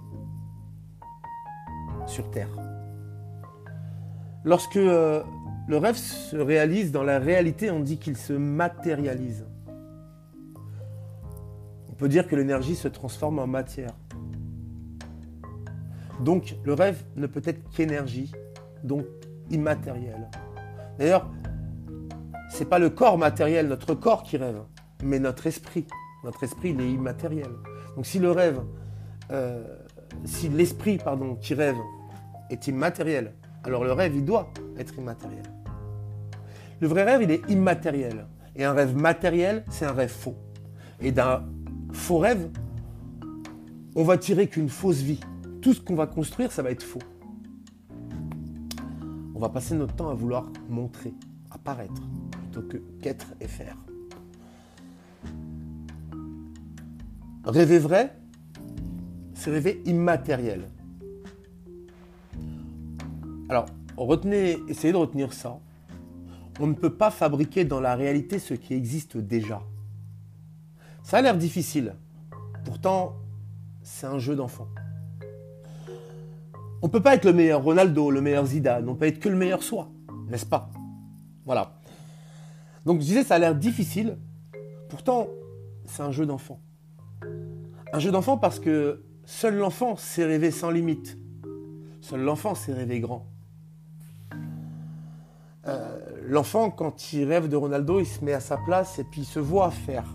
sur 2.08 2.32
Terre. 2.32 2.48
Lorsque 4.46 4.78
euh, 4.78 5.22
le 5.68 5.78
rêve 5.78 5.98
se 5.98 6.38
réalise 6.38 6.94
dans 6.94 7.04
la 7.04 7.20
réalité, 7.20 7.70
on 7.70 7.82
dit 7.82 7.98
qu'il 7.98 8.16
se 8.16 8.32
matérialise. 8.32 9.46
On 11.90 11.94
peut 11.94 12.08
dire 12.08 12.26
que 12.26 12.38
l'énergie 12.38 12.78
se 12.78 12.88
transforme 12.88 13.38
en 13.38 13.48
matière. 13.48 13.94
Donc 16.22 16.56
le 16.64 16.74
rêve 16.74 17.04
ne 17.18 17.28
peut 17.28 17.42
être 17.44 17.70
qu'énergie, 17.72 18.32
donc 18.84 19.06
immatériel. 19.52 20.30
D'ailleurs, 20.98 21.30
c'est 22.50 22.66
pas 22.66 22.80
le 22.80 22.90
corps 22.90 23.18
matériel, 23.18 23.68
notre 23.68 23.94
corps 23.94 24.24
qui 24.24 24.38
rêve, 24.38 24.62
mais 25.04 25.20
notre 25.20 25.48
esprit. 25.48 25.88
Notre 26.24 26.44
esprit, 26.44 26.72
il 26.72 26.82
est 26.82 26.92
immatériel. 26.92 27.50
Donc 27.96 28.06
si 28.06 28.20
le 28.20 28.32
rêve, 28.32 28.62
euh, 29.32 29.64
si 30.26 30.50
l'esprit, 30.50 30.98
pardon, 30.98 31.36
qui 31.36 31.54
rêve 31.54 31.78
est 32.50 32.68
immatériel, 32.68 33.34
alors 33.64 33.84
le 33.84 33.94
rêve, 33.94 34.16
il 34.16 34.26
doit 34.26 34.50
être 34.78 34.98
immatériel. 34.98 35.44
Le 36.80 36.88
vrai 36.88 37.04
rêve, 37.04 37.24
il 37.24 37.32
est 37.32 37.50
immatériel. 37.50 38.28
Et 38.56 38.66
un 38.66 38.74
rêve 38.74 38.96
matériel, 38.96 39.64
c'est 39.70 39.86
un 39.86 39.94
rêve 39.94 40.12
faux. 40.12 40.36
Et 41.00 41.12
d'un 41.12 41.44
faux 41.94 42.18
rêve, 42.18 42.50
on 43.96 44.04
va 44.04 44.18
tirer 44.18 44.48
qu'une 44.48 44.70
fausse 44.70 45.02
vie. 45.02 45.20
Tout 45.62 45.74
ce 45.74 45.82
qu'on 45.82 45.96
va 45.96 46.08
construire, 46.08 46.52
ça 46.52 46.62
va 46.62 46.72
être 46.72 46.84
faux. 46.84 47.00
On 49.42 49.46
va 49.46 49.50
passer 49.50 49.74
notre 49.74 49.96
temps 49.96 50.10
à 50.10 50.14
vouloir 50.14 50.52
montrer, 50.70 51.16
apparaître, 51.50 52.04
plutôt 52.32 52.62
que 52.62 52.78
qu'être 53.02 53.34
et 53.42 53.48
faire. 53.48 53.76
Rêver 57.44 57.80
vrai, 57.80 58.16
c'est 59.34 59.50
rêver 59.50 59.82
immatériel. 59.86 60.70
Alors, 63.50 63.66
retenez, 63.98 64.60
essayez 64.68 64.94
de 64.94 64.98
retenir 64.98 65.34
ça. 65.34 65.58
On 66.60 66.68
ne 66.68 66.76
peut 66.76 66.94
pas 66.94 67.10
fabriquer 67.10 67.66
dans 67.66 67.80
la 67.80 67.96
réalité 67.96 68.38
ce 68.38 68.54
qui 68.54 68.76
existe 68.76 69.18
déjà. 69.18 69.64
Ça 71.02 71.18
a 71.18 71.22
l'air 71.24 71.36
difficile. 71.36 71.96
Pourtant, 72.64 73.16
c'est 73.82 74.06
un 74.06 74.20
jeu 74.20 74.36
d'enfant. 74.36 74.68
On 76.84 76.88
ne 76.88 76.92
peut 76.92 77.02
pas 77.02 77.14
être 77.14 77.26
le 77.26 77.34
meilleur 77.34 77.64
Ronaldo, 77.64 78.10
le 78.10 78.22
meilleur 78.22 78.46
Zidane, 78.46 78.90
on 78.90 78.96
peut 78.96 79.06
être 79.06 79.20
que 79.20 79.30
le 79.30 79.36
meilleur 79.36 79.62
soi, 79.62 79.90
n'est-ce 80.30 80.48
pas? 80.48 80.72
Voilà. 81.46 81.74
Donc 82.86 83.02
je 83.02 83.06
disais, 83.06 83.24
ça 83.24 83.36
a 83.36 83.40
l'air 83.40 83.54
difficile. 83.54 84.18
Pourtant, 84.90 85.28
c'est 85.86 86.02
un 86.02 86.12
jeu 86.12 86.26
d'enfant. 86.26 86.60
Un 87.94 88.00
jeu 88.00 88.12
d'enfant 88.12 88.38
parce 88.38 88.60
que 88.60 89.04
seul 89.26 89.58
l'enfant 89.58 89.96
sait 89.96 90.26
rêver 90.26 90.50
sans 90.50 90.72
limite. 90.72 91.20
Seul 92.02 92.22
l'enfant 92.22 92.56
sait 92.56 92.74
rêver 92.74 93.00
grand. 93.00 93.28
Euh, 95.68 96.00
l'enfant, 96.24 96.72
quand 96.72 97.14
il 97.14 97.26
rêve 97.26 97.48
de 97.48 97.56
Ronaldo, 97.56 98.00
il 98.00 98.08
se 98.08 98.26
met 98.26 98.34
à 98.34 98.40
sa 98.40 98.58
place 98.58 98.98
et 98.98 99.04
puis 99.04 99.22
il 99.22 99.26
se 99.26 99.40
voit 99.40 99.70
faire. 99.70 100.06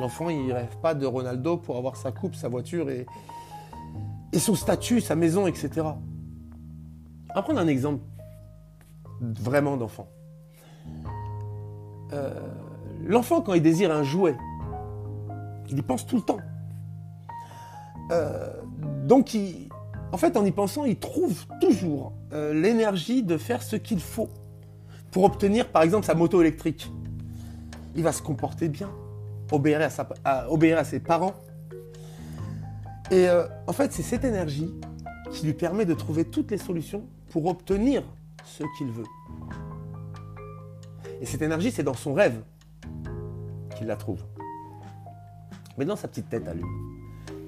L'enfant, 0.00 0.30
il 0.30 0.50
rêve 0.52 0.78
pas 0.80 0.94
de 0.94 1.04
Ronaldo 1.04 1.58
pour 1.58 1.76
avoir 1.76 1.96
sa 1.96 2.12
coupe, 2.12 2.34
sa 2.34 2.48
voiture 2.48 2.88
et, 2.88 3.06
et 4.36 4.38
son 4.38 4.54
statut, 4.54 5.00
sa 5.00 5.16
maison, 5.16 5.46
etc. 5.46 5.70
On 7.30 7.34
va 7.34 7.42
prendre 7.42 7.58
un 7.58 7.68
exemple 7.68 8.04
vraiment 9.20 9.76
d'enfant. 9.76 10.08
Euh, 12.12 12.30
l'enfant, 13.04 13.40
quand 13.40 13.54
il 13.54 13.62
désire 13.62 13.90
un 13.90 14.02
jouet, 14.02 14.36
il 15.70 15.78
y 15.78 15.82
pense 15.82 16.06
tout 16.06 16.16
le 16.16 16.22
temps. 16.22 16.38
Euh, 18.12 18.52
donc, 19.04 19.36
en 20.12 20.16
fait, 20.16 20.36
en 20.36 20.44
y 20.44 20.52
pensant, 20.52 20.84
il 20.84 20.98
trouve 20.98 21.46
toujours 21.60 22.12
euh, 22.32 22.52
l'énergie 22.52 23.22
de 23.22 23.36
faire 23.36 23.62
ce 23.62 23.76
qu'il 23.76 24.00
faut 24.00 24.28
pour 25.10 25.24
obtenir, 25.24 25.68
par 25.68 25.82
exemple, 25.82 26.04
sa 26.04 26.14
moto 26.14 26.40
électrique. 26.40 26.92
Il 27.94 28.02
va 28.02 28.12
se 28.12 28.22
comporter 28.22 28.68
bien, 28.68 28.90
obéir 29.50 29.80
à, 29.80 30.84
ses 30.84 31.00
parents. 31.00 31.34
Et 33.10 33.28
euh, 33.28 33.46
en 33.66 33.72
fait, 33.72 33.92
c'est 33.92 34.02
cette 34.02 34.24
énergie 34.24 34.74
qui 35.32 35.46
lui 35.46 35.54
permet 35.54 35.84
de 35.84 35.94
trouver 35.94 36.24
toutes 36.24 36.50
les 36.50 36.58
solutions 36.58 37.06
pour 37.30 37.46
obtenir 37.46 38.02
ce 38.44 38.64
qu'il 38.76 38.88
veut. 38.88 39.06
Et 41.20 41.26
cette 41.26 41.42
énergie, 41.42 41.70
c'est 41.70 41.82
dans 41.82 41.94
son 41.94 42.14
rêve 42.14 42.42
qu'il 43.76 43.86
la 43.86 43.96
trouve. 43.96 44.24
Mais 45.78 45.84
dans 45.84 45.96
sa 45.96 46.08
petite 46.08 46.28
tête 46.28 46.48
à 46.48 46.54
lui. 46.54 46.64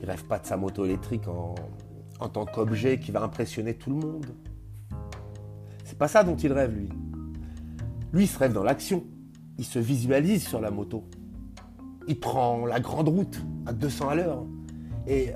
Il 0.00 0.07
rêve 0.07 0.25
pas 0.25 0.38
de 0.38 0.47
sa 0.47 0.57
moto 0.57 0.85
électrique 0.85 1.27
en, 1.29 2.29
tant 2.29 2.47
qu'objet 2.47 3.00
qui 3.00 3.11
va 3.11 3.23
impressionner 3.23 3.75
tout 3.75 3.91
le 3.91 3.97
monde. 3.97 4.27
C'est 5.85 5.99
pas 5.99 6.09
ça 6.09 6.23
dont 6.23 6.37
il 6.37 6.53
rêve, 6.53 6.75
lui. 6.75 6.88
Lui, 8.12 8.25
il 8.25 8.29
se 8.29 8.38
rêve 8.38 8.53
dans 8.53 8.62
l'action. 8.62 9.05
Il 9.59 9.65
se 9.65 9.79
visualise 9.79 10.47
sur 10.47 10.61
la 10.61 10.71
moto. 10.71 11.05
Il 12.07 12.21
prend 12.21 12.65
la 12.65 12.81
grande 12.81 13.09
route 13.09 13.43
à 13.67 13.73
200 13.73 14.09
à 14.09 14.15
l'heure. 14.15 14.45
Et 15.07 15.33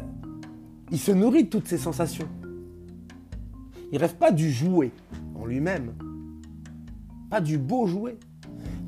il 0.93 1.01
se 1.01 1.11
nourrit 1.11 1.45
de 1.45 1.49
toutes 1.49 1.67
ces 1.67 1.79
sensations. 1.79 2.29
Il 3.91 3.99
rêve 3.99 4.15
pas 4.15 4.31
du 4.31 4.53
jouet 4.53 4.93
en 5.35 5.45
lui-même. 5.45 5.95
Pas 7.29 7.41
du 7.41 7.59
beau 7.59 7.87
jouet. 7.87 8.17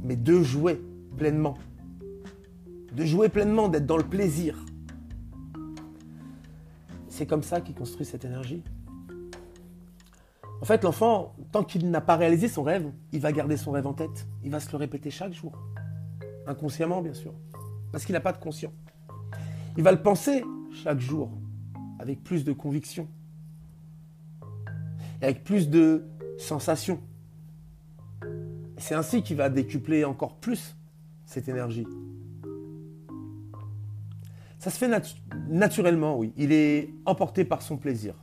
Mais 0.05 0.15
de 0.15 0.41
jouer 0.43 0.81
pleinement. 1.17 1.59
De 2.95 3.05
jouer 3.05 3.29
pleinement, 3.29 3.69
d'être 3.69 3.87
dans 3.87 3.97
le 3.97 4.05
plaisir 4.05 4.65
c'est 7.15 7.27
comme 7.27 7.45
ça 7.45 7.61
qu'il 7.61 7.77
construit 7.77 8.05
cette 8.05 8.25
énergie. 8.25 8.65
En 10.61 10.65
fait, 10.65 10.83
l'enfant, 10.83 11.37
tant 11.53 11.63
qu'il 11.63 11.89
n'a 11.89 12.01
pas 12.01 12.17
réalisé 12.17 12.49
son 12.49 12.65
rêve, 12.65 12.91
il 13.13 13.21
va 13.21 13.31
garder 13.31 13.57
son 13.57 13.71
rêve 13.71 13.87
en 13.87 13.93
tête. 13.93 14.27
Il 14.43 14.51
va 14.51 14.59
se 14.59 14.73
le 14.73 14.79
répéter 14.79 15.11
chaque 15.13 15.33
jour. 15.33 15.53
Inconsciemment, 16.49 17.03
bien 17.03 17.15
sûr. 17.15 17.33
Parce 17.93 18.05
qu'il 18.05 18.15
n'a 18.15 18.21
pas 18.21 18.33
de 18.33 18.39
conscient. 18.39 18.73
Il 19.77 19.85
va 19.85 19.93
le 19.93 20.03
penser 20.03 20.43
chaque 20.83 20.99
jour, 20.99 21.31
avec 22.05 22.23
plus 22.23 22.45
de 22.45 22.53
conviction. 22.53 23.09
Avec 25.23 25.43
plus 25.43 25.71
de 25.71 26.05
sensations. 26.39 27.01
C'est 28.77 28.95
ainsi 28.95 29.23
qu'il 29.23 29.39
va 29.39 29.49
décupler 29.49 30.05
encore 30.05 30.37
plus 30.37 30.77
cette 31.25 31.49
énergie. 31.49 31.87
Ça 34.59 34.71
se 34.71 34.77
fait 34.77 34.91
naturellement, 35.49 36.19
oui. 36.19 36.35
Il 36.37 36.53
est 36.53 36.93
emporté 37.07 37.47
par 37.47 37.63
son 37.63 37.79
plaisir. 37.79 38.15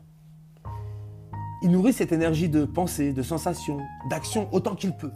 Il 1.64 1.72
nourrit 1.72 1.94
cette 1.94 2.12
énergie 2.12 2.50
de 2.50 2.66
pensée, 2.66 3.14
de 3.14 3.24
sensation, 3.24 3.80
d'action 4.12 4.48
autant 4.52 4.76
qu'il 4.76 4.96
peut. 4.96 5.12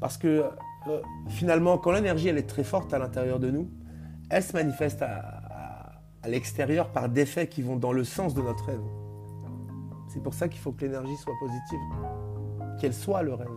Parce 0.00 0.16
que 0.16 0.50
euh, 0.88 1.00
finalement, 1.28 1.78
quand 1.78 1.92
l'énergie 1.92 2.28
est 2.28 2.42
très 2.42 2.64
forte 2.64 2.92
à 2.92 2.98
l'intérieur 2.98 3.38
de 3.38 3.50
nous, 3.52 3.70
elle 4.30 4.42
se 4.42 4.52
manifeste 4.52 5.02
à, 5.02 5.39
à 6.22 6.28
l'extérieur 6.28 6.90
par 6.90 7.08
des 7.08 7.26
faits 7.26 7.50
qui 7.50 7.62
vont 7.62 7.76
dans 7.76 7.92
le 7.92 8.04
sens 8.04 8.34
de 8.34 8.42
notre 8.42 8.64
rêve. 8.66 8.82
C'est 10.08 10.22
pour 10.22 10.34
ça 10.34 10.48
qu'il 10.48 10.60
faut 10.60 10.72
que 10.72 10.84
l'énergie 10.84 11.16
soit 11.16 11.34
positive, 11.40 11.80
qu'elle 12.80 12.94
soit 12.94 13.22
le 13.22 13.34
rêve. 13.34 13.48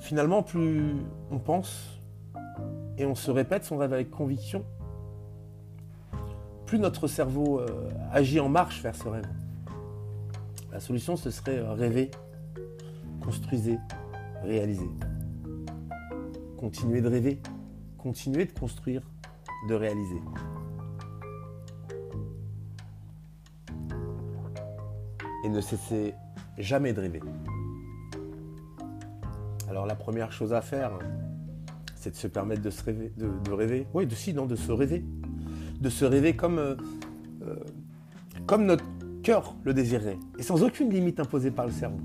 Finalement, 0.00 0.42
plus 0.42 0.96
on 1.30 1.38
pense 1.38 2.00
et 2.98 3.06
on 3.06 3.14
se 3.14 3.30
répète 3.30 3.64
son 3.64 3.78
rêve 3.78 3.92
avec 3.92 4.10
conviction, 4.10 4.64
plus 6.66 6.78
notre 6.78 7.08
cerveau 7.08 7.60
euh, 7.60 7.90
agit 8.12 8.38
en 8.40 8.48
marche 8.48 8.82
vers 8.82 8.94
ce 8.94 9.08
rêve. 9.08 9.28
La 10.70 10.80
solution, 10.80 11.16
ce 11.16 11.30
serait 11.30 11.58
euh, 11.58 11.72
rêver, 11.72 12.10
construisez, 13.22 13.78
réaliser. 14.42 14.90
Continuez 16.58 17.00
de 17.00 17.08
rêver, 17.08 17.40
continuez 17.98 18.44
de 18.44 18.52
construire, 18.52 19.02
de 19.68 19.74
réaliser. 19.74 20.20
Et 25.44 25.48
ne 25.48 25.60
cessez 25.60 26.14
jamais 26.58 26.92
de 26.92 27.00
rêver. 27.00 27.20
Alors 29.68 29.86
la 29.86 29.94
première 29.94 30.32
chose 30.32 30.52
à 30.52 30.60
faire, 30.60 30.98
c'est 31.96 32.10
de 32.10 32.16
se 32.16 32.26
permettre 32.26 32.62
de 32.62 32.70
se 32.70 32.82
rêver, 32.82 33.12
de, 33.16 33.52
rêver. 33.52 33.86
Oui, 33.94 34.06
de 34.06 34.14
si, 34.14 34.32
non, 34.32 34.46
de 34.46 34.56
se 34.56 34.72
rêver 34.72 35.04
de 35.84 35.90
se 35.90 36.04
rêver 36.04 36.34
comme, 36.34 36.58
euh, 36.58 36.76
euh, 37.46 37.56
comme 38.46 38.64
notre 38.64 38.84
cœur 39.22 39.54
le 39.64 39.74
désirait, 39.74 40.18
et 40.38 40.42
sans 40.42 40.62
aucune 40.62 40.90
limite 40.90 41.20
imposée 41.20 41.50
par 41.50 41.66
le 41.66 41.72
cerveau. 41.72 42.00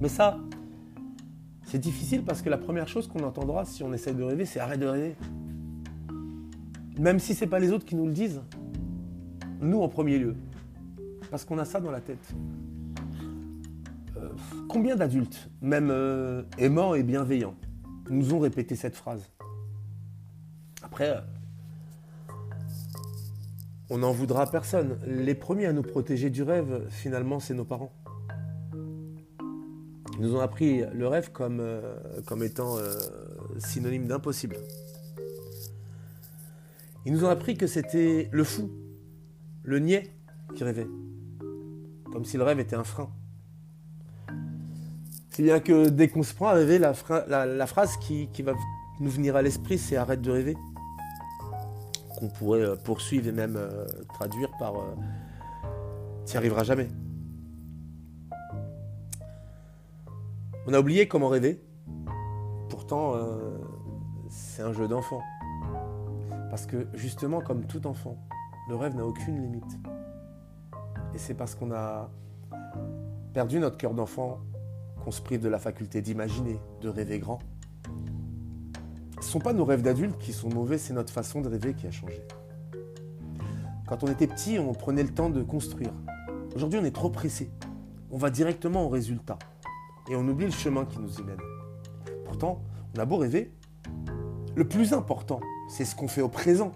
Mais 0.00 0.08
ça, 0.08 0.38
c'est 1.64 1.78
difficile 1.78 2.24
parce 2.24 2.42
que 2.42 2.50
la 2.50 2.58
première 2.58 2.88
chose 2.88 3.08
qu'on 3.08 3.24
entendra 3.24 3.64
si 3.64 3.82
on 3.82 3.92
essaie 3.92 4.14
de 4.14 4.22
rêver, 4.22 4.46
c'est 4.46 4.58
arrête 4.58 4.80
de 4.80 4.86
rêver. 4.86 5.16
Même 6.98 7.18
si 7.18 7.34
ce 7.34 7.44
n'est 7.44 7.50
pas 7.50 7.58
les 7.58 7.72
autres 7.72 7.84
qui 7.84 7.96
nous 7.96 8.06
le 8.06 8.12
disent, 8.12 8.40
nous 9.60 9.80
en 9.80 9.88
premier 9.88 10.18
lieu, 10.18 10.36
parce 11.30 11.44
qu'on 11.44 11.58
a 11.58 11.64
ça 11.64 11.80
dans 11.80 11.90
la 11.90 12.00
tête. 12.00 12.34
Euh, 14.16 14.28
combien 14.68 14.96
d'adultes, 14.96 15.50
même 15.60 15.92
aimants 16.58 16.94
et 16.94 17.02
bienveillants, 17.02 17.56
nous 18.10 18.34
ont 18.34 18.38
répété 18.38 18.76
cette 18.76 18.96
phrase? 18.96 19.22
Après, 20.82 21.16
on 23.90 23.98
n'en 23.98 24.12
voudra 24.12 24.50
personne. 24.50 24.98
Les 25.06 25.34
premiers 25.34 25.66
à 25.66 25.72
nous 25.72 25.82
protéger 25.82 26.30
du 26.30 26.42
rêve, 26.42 26.86
finalement, 26.90 27.40
c'est 27.40 27.54
nos 27.54 27.64
parents. 27.64 27.92
Ils 30.16 30.26
nous 30.26 30.36
ont 30.36 30.40
appris 30.40 30.82
le 30.94 31.08
rêve 31.08 31.32
comme, 31.32 31.58
euh, 31.60 31.96
étant 32.42 32.78
euh, 32.78 32.96
synonyme 33.58 34.06
d'impossible. 34.06 34.56
Ils 37.06 37.12
nous 37.12 37.24
ont 37.24 37.28
appris 37.28 37.56
que 37.56 37.66
c'était 37.66 38.28
le 38.32 38.44
fou, 38.44 38.70
le 39.62 39.78
niais 39.78 40.10
qui 40.54 40.64
rêvait. 40.64 40.88
Comme 42.12 42.24
si 42.24 42.36
le 42.36 42.44
rêve 42.44 42.60
était 42.60 42.76
un 42.76 42.84
frein. 42.84 43.10
C'est 45.30 45.42
bien 45.42 45.60
que 45.60 45.88
dès 45.88 46.08
qu'on 46.08 46.22
se 46.22 46.32
prend 46.32 46.46
à 46.48 46.52
rêver, 46.52 46.78
la, 46.78 46.94
phrase 46.94 47.96
qui, 47.96 48.28
va 48.42 48.52
nous 49.00 49.10
venir 49.10 49.36
à 49.36 49.42
l'esprit, 49.42 49.78
c'est 49.78 49.96
arrête 49.96 50.22
de 50.22 50.30
rêver 50.30 50.56
qu'on 52.16 52.28
pourrait 52.28 52.62
euh, 52.62 52.76
poursuivre 52.76 53.28
et 53.28 53.32
même 53.32 53.56
euh, 53.56 53.86
traduire 54.14 54.50
par 54.58 54.76
euh, 54.76 54.94
T'y 56.24 56.36
arriveras 56.36 56.62
jamais. 56.62 56.88
On 60.66 60.72
a 60.72 60.78
oublié 60.78 61.06
comment 61.06 61.28
rêver. 61.28 61.60
Pourtant, 62.70 63.14
c'est 64.30 64.62
un 64.62 64.72
jeu 64.72 64.88
d'enfant. 64.88 65.20
Parce 66.54 66.66
que 66.66 66.86
justement, 66.94 67.40
comme 67.40 67.64
tout 67.64 67.84
enfant, 67.84 68.16
le 68.68 68.76
rêve 68.76 68.94
n'a 68.94 69.04
aucune 69.04 69.42
limite. 69.42 69.76
Et 71.12 71.18
c'est 71.18 71.34
parce 71.34 71.56
qu'on 71.56 71.72
a 71.72 72.12
perdu 73.32 73.58
notre 73.58 73.76
cœur 73.76 73.92
d'enfant 73.92 74.38
qu'on 75.02 75.10
se 75.10 75.20
prive 75.20 75.40
de 75.40 75.48
la 75.48 75.58
faculté 75.58 76.00
d'imaginer, 76.00 76.60
de 76.80 76.88
rêver 76.88 77.18
grand. 77.18 77.40
Ce 79.14 79.26
ne 79.26 79.30
sont 79.32 79.40
pas 79.40 79.52
nos 79.52 79.64
rêves 79.64 79.82
d'adultes 79.82 80.16
qui 80.18 80.32
sont 80.32 80.48
mauvais, 80.48 80.78
c'est 80.78 80.94
notre 80.94 81.12
façon 81.12 81.40
de 81.40 81.48
rêver 81.48 81.74
qui 81.74 81.88
a 81.88 81.90
changé. 81.90 82.22
Quand 83.88 84.04
on 84.04 84.06
était 84.06 84.28
petit, 84.28 84.60
on 84.60 84.74
prenait 84.74 85.02
le 85.02 85.12
temps 85.12 85.30
de 85.30 85.42
construire. 85.42 85.92
Aujourd'hui, 86.54 86.78
on 86.80 86.84
est 86.84 86.94
trop 86.94 87.10
pressé. 87.10 87.50
On 88.12 88.16
va 88.16 88.30
directement 88.30 88.84
au 88.84 88.88
résultat. 88.88 89.40
Et 90.08 90.14
on 90.14 90.28
oublie 90.28 90.46
le 90.46 90.52
chemin 90.52 90.84
qui 90.84 91.00
nous 91.00 91.16
y 91.18 91.24
mène. 91.24 91.40
Pourtant, 92.24 92.62
on 92.96 93.00
a 93.00 93.04
beau 93.04 93.16
rêver, 93.16 93.52
le 94.54 94.68
plus 94.68 94.92
important, 94.92 95.40
c'est 95.68 95.84
ce 95.84 95.94
qu'on 95.94 96.08
fait 96.08 96.22
au 96.22 96.28
présent. 96.28 96.72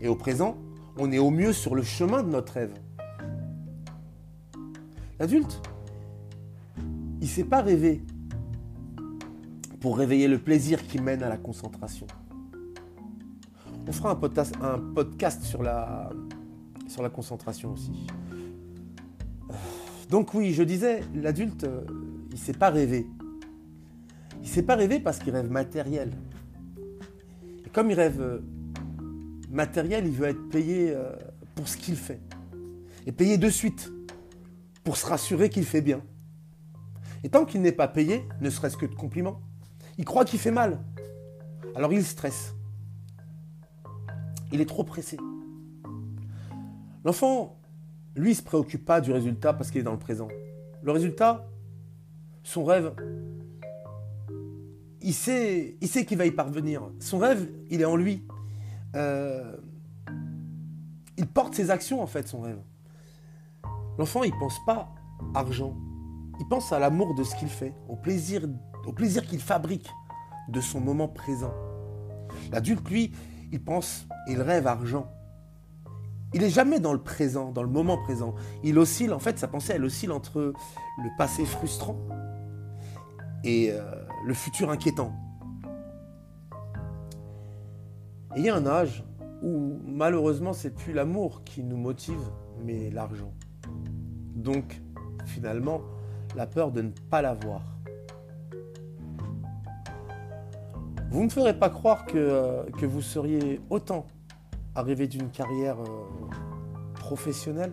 Et 0.00 0.08
au 0.08 0.16
présent, 0.16 0.56
on 0.98 1.12
est 1.12 1.18
au 1.18 1.30
mieux 1.30 1.52
sur 1.52 1.74
le 1.74 1.82
chemin 1.82 2.22
de 2.22 2.28
notre 2.28 2.54
rêve. 2.54 2.74
L'adulte, 5.18 5.62
il 7.20 7.22
ne 7.22 7.26
sait 7.26 7.44
pas 7.44 7.62
rêver 7.62 8.02
pour 9.80 9.96
réveiller 9.98 10.28
le 10.28 10.38
plaisir 10.38 10.86
qui 10.86 10.98
mène 10.98 11.22
à 11.22 11.28
la 11.28 11.36
concentration. 11.36 12.06
On 13.88 13.92
fera 13.92 14.10
un 14.10 14.16
podcast, 14.16 15.42
sur, 15.42 15.62
la, 15.62 16.10
sur 16.88 17.02
la 17.02 17.08
concentration 17.08 17.72
aussi. 17.72 18.06
Donc 20.10 20.34
oui, 20.34 20.52
je 20.52 20.62
disais, 20.62 21.02
l'adulte, 21.14 21.64
euh, 21.64 21.84
il 22.30 22.34
ne 22.34 22.38
sait 22.38 22.52
pas 22.52 22.70
rêver. 22.70 23.06
Il 24.36 24.42
ne 24.42 24.46
sait 24.46 24.62
pas 24.62 24.76
rêver 24.76 25.00
parce 25.00 25.18
qu'il 25.18 25.32
rêve 25.32 25.50
matériel. 25.50 26.10
Comme 27.76 27.90
il 27.90 27.94
rêve 27.94 28.22
euh, 28.22 28.40
matériel, 29.50 30.06
il 30.06 30.12
veut 30.12 30.28
être 30.28 30.48
payé 30.48 30.94
euh, 30.94 31.14
pour 31.54 31.68
ce 31.68 31.76
qu'il 31.76 31.94
fait. 31.94 32.22
Et 33.04 33.12
payé 33.12 33.36
de 33.36 33.50
suite, 33.50 33.92
pour 34.82 34.96
se 34.96 35.04
rassurer 35.04 35.50
qu'il 35.50 35.66
fait 35.66 35.82
bien. 35.82 36.00
Et 37.22 37.28
tant 37.28 37.44
qu'il 37.44 37.60
n'est 37.60 37.72
pas 37.72 37.86
payé, 37.86 38.26
ne 38.40 38.48
serait-ce 38.48 38.78
que 38.78 38.86
de 38.86 38.94
compliments, 38.94 39.42
il 39.98 40.06
croit 40.06 40.24
qu'il 40.24 40.38
fait 40.38 40.50
mal. 40.50 40.80
Alors 41.74 41.92
il 41.92 42.02
stresse. 42.02 42.54
Il 44.52 44.62
est 44.62 44.66
trop 44.66 44.82
pressé. 44.82 45.18
L'enfant, 47.04 47.60
lui, 48.14 48.30
ne 48.30 48.34
se 48.36 48.42
préoccupe 48.42 48.86
pas 48.86 49.02
du 49.02 49.12
résultat 49.12 49.52
parce 49.52 49.70
qu'il 49.70 49.82
est 49.82 49.84
dans 49.84 49.92
le 49.92 49.98
présent. 49.98 50.28
Le 50.82 50.92
résultat, 50.92 51.46
son 52.42 52.64
rêve, 52.64 52.94
il 55.06 55.14
sait, 55.14 55.76
il 55.80 55.86
sait 55.86 56.04
qu'il 56.04 56.18
va 56.18 56.26
y 56.26 56.32
parvenir. 56.32 56.82
Son 56.98 57.18
rêve, 57.18 57.48
il 57.70 57.80
est 57.80 57.84
en 57.84 57.94
lui. 57.94 58.24
Euh, 58.96 59.56
il 61.16 61.28
porte 61.28 61.54
ses 61.54 61.70
actions, 61.70 62.02
en 62.02 62.08
fait, 62.08 62.26
son 62.26 62.40
rêve. 62.40 62.58
L'enfant, 63.98 64.24
il 64.24 64.32
pense 64.32 64.58
pas 64.66 64.92
argent. 65.32 65.76
Il 66.40 66.48
pense 66.48 66.72
à 66.72 66.80
l'amour 66.80 67.14
de 67.14 67.22
ce 67.22 67.36
qu'il 67.36 67.48
fait, 67.48 67.72
au 67.88 67.94
plaisir 67.94 68.42
au 68.84 68.92
plaisir 68.92 69.24
qu'il 69.24 69.40
fabrique 69.40 69.88
de 70.48 70.60
son 70.60 70.80
moment 70.80 71.08
présent. 71.08 71.54
L'adulte, 72.50 72.88
lui, 72.90 73.12
il 73.52 73.62
pense, 73.62 74.06
il 74.28 74.42
rêve 74.42 74.66
argent. 74.66 75.08
Il 76.34 76.40
n'est 76.40 76.50
jamais 76.50 76.80
dans 76.80 76.92
le 76.92 77.02
présent, 77.02 77.52
dans 77.52 77.62
le 77.62 77.68
moment 77.68 77.96
présent. 77.96 78.34
Il 78.64 78.76
oscille, 78.76 79.12
en 79.12 79.20
fait, 79.20 79.38
sa 79.38 79.46
pensée, 79.46 79.74
elle 79.76 79.84
oscille 79.84 80.10
entre 80.10 80.52
le 80.98 81.08
passé 81.16 81.44
frustrant 81.44 81.96
et 83.44 83.70
euh, 83.70 84.05
le 84.26 84.34
futur 84.34 84.70
inquiétant. 84.70 85.12
Il 88.36 88.42
y 88.42 88.48
a 88.48 88.56
un 88.56 88.66
âge 88.66 89.04
où 89.40 89.78
malheureusement 89.86 90.52
c'est 90.52 90.74
plus 90.74 90.92
l'amour 90.92 91.44
qui 91.44 91.62
nous 91.62 91.76
motive, 91.76 92.20
mais 92.64 92.90
l'argent. 92.90 93.32
Donc 94.34 94.82
finalement, 95.26 95.80
la 96.34 96.46
peur 96.48 96.72
de 96.72 96.82
ne 96.82 96.90
pas 97.08 97.22
l'avoir. 97.22 97.62
Vous 101.12 101.20
ne 101.20 101.26
me 101.26 101.30
ferez 101.30 101.56
pas 101.56 101.70
croire 101.70 102.04
que, 102.04 102.18
euh, 102.18 102.64
que 102.78 102.84
vous 102.84 103.02
seriez 103.02 103.60
autant 103.70 104.08
rêver 104.74 105.06
d'une 105.06 105.30
carrière 105.30 105.80
euh, 105.80 106.04
professionnelle 106.94 107.72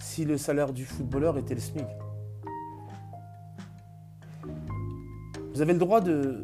si 0.00 0.24
le 0.24 0.38
salaire 0.38 0.72
du 0.72 0.86
footballeur 0.86 1.36
était 1.36 1.54
le 1.54 1.60
SMIC 1.60 1.86
Vous 5.52 5.60
avez 5.60 5.74
le 5.74 5.78
droit 5.78 6.00
de 6.00 6.42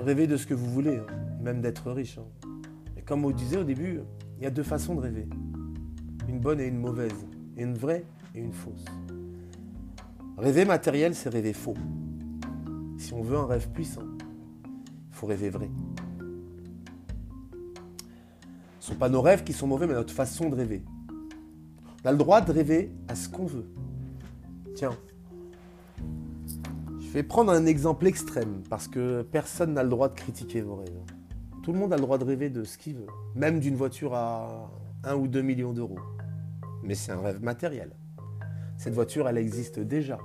rêver 0.00 0.28
de 0.28 0.36
ce 0.36 0.46
que 0.46 0.54
vous 0.54 0.70
voulez, 0.70 0.98
hein, 0.98 1.06
même 1.42 1.60
d'être 1.60 1.90
riche. 1.90 2.18
Hein. 2.18 2.48
Et 2.96 3.02
comme 3.02 3.24
on 3.24 3.32
disait 3.32 3.56
au 3.56 3.64
début, 3.64 4.00
il 4.38 4.44
y 4.44 4.46
a 4.46 4.50
deux 4.50 4.62
façons 4.62 4.94
de 4.94 5.00
rêver. 5.00 5.28
Une 6.28 6.38
bonne 6.38 6.60
et 6.60 6.66
une 6.66 6.78
mauvaise. 6.78 7.26
Une 7.56 7.74
vraie 7.74 8.04
et 8.36 8.38
une 8.38 8.52
fausse. 8.52 8.84
Rêver 10.36 10.64
matériel, 10.64 11.16
c'est 11.16 11.30
rêver 11.30 11.52
faux. 11.52 11.74
Si 12.96 13.12
on 13.12 13.22
veut 13.22 13.36
un 13.36 13.46
rêve 13.46 13.68
puissant, 13.70 14.04
il 14.20 15.14
faut 15.16 15.26
rêver 15.26 15.50
vrai. 15.50 15.68
Ce 18.78 18.92
ne 18.92 18.94
sont 18.94 19.00
pas 19.00 19.08
nos 19.08 19.20
rêves 19.20 19.42
qui 19.42 19.52
sont 19.52 19.66
mauvais, 19.66 19.88
mais 19.88 19.94
notre 19.94 20.14
façon 20.14 20.48
de 20.48 20.54
rêver. 20.54 20.84
On 22.04 22.08
a 22.08 22.12
le 22.12 22.18
droit 22.18 22.40
de 22.40 22.52
rêver 22.52 22.92
à 23.08 23.16
ce 23.16 23.28
qu'on 23.28 23.46
veut. 23.46 23.66
Tiens, 24.76 24.96
je 27.08 27.14
vais 27.14 27.22
prendre 27.22 27.50
un 27.50 27.64
exemple 27.64 28.06
extrême, 28.06 28.62
parce 28.68 28.86
que 28.86 29.22
personne 29.22 29.72
n'a 29.72 29.82
le 29.82 29.88
droit 29.88 30.10
de 30.10 30.14
critiquer 30.14 30.60
vos 30.60 30.76
rêves. 30.76 31.00
Tout 31.62 31.72
le 31.72 31.78
monde 31.78 31.90
a 31.94 31.96
le 31.96 32.02
droit 32.02 32.18
de 32.18 32.24
rêver 32.24 32.50
de 32.50 32.64
ce 32.64 32.76
qu'il 32.76 32.96
veut, 32.96 33.06
même 33.34 33.60
d'une 33.60 33.76
voiture 33.76 34.12
à 34.12 34.70
1 35.04 35.14
ou 35.14 35.26
2 35.26 35.40
millions 35.40 35.72
d'euros. 35.72 35.98
Mais 36.82 36.94
c'est 36.94 37.10
un 37.10 37.20
rêve 37.22 37.42
matériel. 37.42 37.92
Cette 38.76 38.92
voiture, 38.92 39.26
elle 39.26 39.38
existe 39.38 39.80
déjà. 39.80 40.18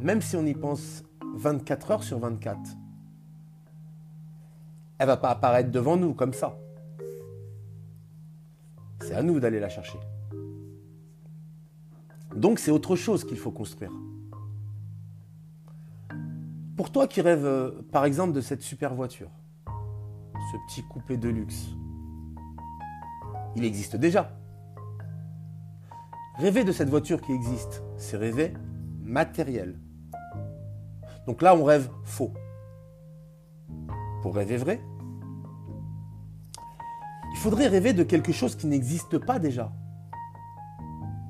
Même 0.00 0.20
si 0.20 0.34
on 0.34 0.44
y 0.44 0.54
pense 0.54 1.04
24 1.36 1.90
heures 1.92 2.02
sur 2.02 2.18
24, 2.18 2.58
elle 4.98 5.06
va 5.06 5.16
pas 5.16 5.30
apparaître 5.30 5.70
devant 5.70 5.96
nous 5.96 6.14
comme 6.14 6.32
ça. 6.32 6.58
C'est 9.02 9.14
à 9.14 9.22
nous 9.22 9.38
d'aller 9.38 9.60
la 9.60 9.68
chercher. 9.68 10.00
Donc 12.34 12.58
c'est 12.58 12.72
autre 12.72 12.96
chose 12.96 13.24
qu'il 13.24 13.38
faut 13.38 13.52
construire. 13.52 13.92
Pour 16.82 16.90
toi 16.90 17.06
qui 17.06 17.20
rêves 17.20 17.46
euh, 17.46 17.70
par 17.92 18.04
exemple 18.04 18.32
de 18.32 18.40
cette 18.40 18.60
super 18.60 18.92
voiture, 18.92 19.30
ce 19.68 20.56
petit 20.66 20.82
coupé 20.82 21.16
de 21.16 21.28
luxe, 21.28 21.68
il 23.54 23.64
existe 23.64 23.94
déjà. 23.94 24.36
Rêver 26.38 26.64
de 26.64 26.72
cette 26.72 26.88
voiture 26.88 27.20
qui 27.20 27.30
existe, 27.30 27.84
c'est 27.96 28.16
rêver 28.16 28.52
matériel. 29.00 29.78
Donc 31.28 31.40
là, 31.40 31.54
on 31.54 31.62
rêve 31.62 31.88
faux. 32.02 32.32
Pour 34.20 34.34
rêver 34.34 34.56
vrai, 34.56 34.80
il 37.30 37.38
faudrait 37.38 37.68
rêver 37.68 37.92
de 37.92 38.02
quelque 38.02 38.32
chose 38.32 38.56
qui 38.56 38.66
n'existe 38.66 39.18
pas 39.18 39.38
déjà. 39.38 39.70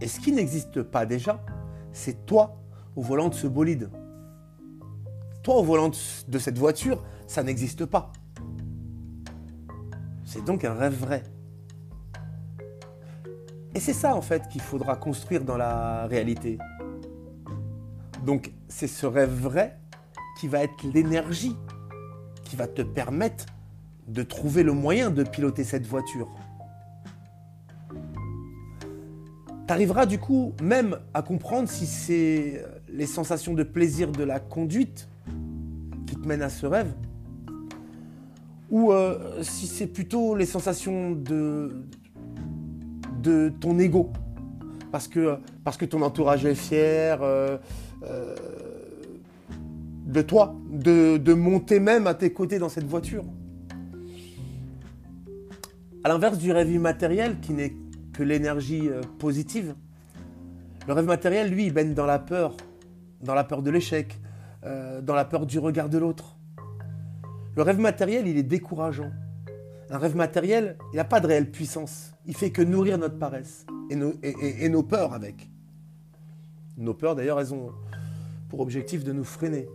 Et 0.01 0.09
ce 0.09 0.19
qui 0.19 0.33
n'existe 0.33 0.83
pas 0.83 1.05
déjà, 1.05 1.45
c'est 1.93 2.25
toi 2.25 2.57
au 2.97 3.03
volant 3.03 3.29
de 3.29 3.35
ce 3.35 3.47
bolide. 3.47 3.91
Toi 5.43 5.57
au 5.57 5.65
volant 5.65 5.91
de 6.29 6.39
cette 6.39 6.59
voiture, 6.59 7.03
ça 7.27 7.43
n'existe 7.43 7.85
pas. 7.85 8.13
C'est 10.25 10.45
donc 10.45 10.65
un 10.65 10.75
rêve 10.75 10.95
vrai. 10.95 11.25
Et 13.75 13.81
c'est 13.81 13.93
ça 13.93 14.15
en 14.15 14.23
fait 14.23 14.49
qu'il 14.49 14.61
faudra 14.61 14.97
construire 14.97 15.45
dans 15.45 15.57
la 15.57 16.07
réalité. 16.07 16.59
Donc 18.25 18.53
c'est 18.69 18.87
ce 18.87 19.05
rêve 19.05 19.33
vrai 19.33 19.79
qui 20.39 20.47
va 20.47 20.63
être 20.63 20.85
l'énergie 20.85 21.57
qui 22.45 22.55
va 22.55 22.67
te 22.67 22.83
permettre 22.83 23.47
de 24.07 24.23
trouver 24.23 24.63
le 24.63 24.73
moyen 24.73 25.11
de 25.11 25.25
piloter 25.25 25.65
cette 25.65 25.87
voiture. 25.87 26.29
Tu 29.67 29.73
arriveras 29.73 30.07
du 30.07 30.19
coup 30.19 30.53
même 30.63 30.99
à 31.15 31.23
comprendre 31.23 31.69
si 31.69 31.87
c'est 31.87 32.65
les 32.89 33.07
sensations 33.07 33.55
de 33.55 33.63
plaisir 33.63 34.13
de 34.13 34.23
la 34.23 34.39
conduite 34.39 35.09
te 36.17 36.27
mènent 36.27 36.43
à 36.43 36.49
ce 36.49 36.67
rêve, 36.67 36.93
ou 38.71 38.91
euh, 38.91 39.43
si 39.43 39.67
c'est 39.67 39.87
plutôt 39.87 40.35
les 40.35 40.47
sensations 40.47 41.13
de, 41.13 41.85
de 43.23 43.53
ton 43.61 43.79
ego. 43.79 44.11
Parce 44.91 45.09
que, 45.09 45.37
parce 45.63 45.77
que 45.77 45.85
ton 45.85 46.03
entourage 46.03 46.45
est 46.45 46.55
fier 46.55 47.23
euh, 47.23 47.57
euh, 48.03 48.35
de 50.07 50.23
toi, 50.23 50.55
de, 50.71 51.33
monter 51.33 51.81
même 51.81 52.07
à 52.07 52.15
tes 52.15 52.33
côtés 52.33 52.59
dans 52.59 52.69
cette 52.69 52.87
voiture. 52.87 53.25
À 56.05 56.09
l'inverse 56.09 56.39
du 56.39 56.51
rêve 56.51 56.71
immatériel 56.71 57.41
qui 57.41 57.53
n'est 57.53 57.75
que 58.13 58.23
l'énergie 58.23 58.91
positive, 59.19 59.75
le 60.87 60.95
rêve 60.95 61.07
matériel, 61.07 61.49
lui, 61.49 61.67
il 61.67 61.73
baigne 61.73 61.95
dans 61.95 62.07
la 62.07 62.19
peur, 62.19 62.57
dans 63.23 63.35
la 63.35 63.45
peur 63.45 63.63
de 63.63 63.71
l'échec, 63.71 64.19
euh, 64.65 65.01
dans 65.01 65.15
la 65.15 65.25
peur 65.25 65.47
du 65.47 65.59
regard 65.59 65.89
de 65.89 65.99
l'autre. 65.99 66.37
Le 67.57 67.63
rêve 67.63 67.79
matériel, 67.79 68.27
il 68.27 68.37
est 68.39 68.43
décourageant. 68.43 69.11
Un 69.91 69.99
rêve 69.99 70.17
matériel, 70.17 70.79
il 70.93 70.97
n'a 70.97 71.05
pas 71.05 71.21
de 71.21 71.27
réelle 71.27 71.51
puissance. 71.51 72.13
Il 72.27 72.35
fait 72.35 72.51
que 72.51 72.63
nourrir 72.63 72.99
notre 72.99 73.19
paresse 73.19 73.67
et 73.91 73.97
nos, 73.97 74.15
et 74.23 74.69
nos 74.69 74.83
peurs 74.83 75.13
avec. 75.13 75.51
Nos 76.79 76.95
peurs, 76.95 77.15
d'ailleurs, 77.15 77.41
elles 77.41 77.53
ont 77.53 77.73
pour 78.49 78.61
objectif 78.61 79.05
de 79.05 79.13
nous 79.13 79.25
freiner. 79.25 79.69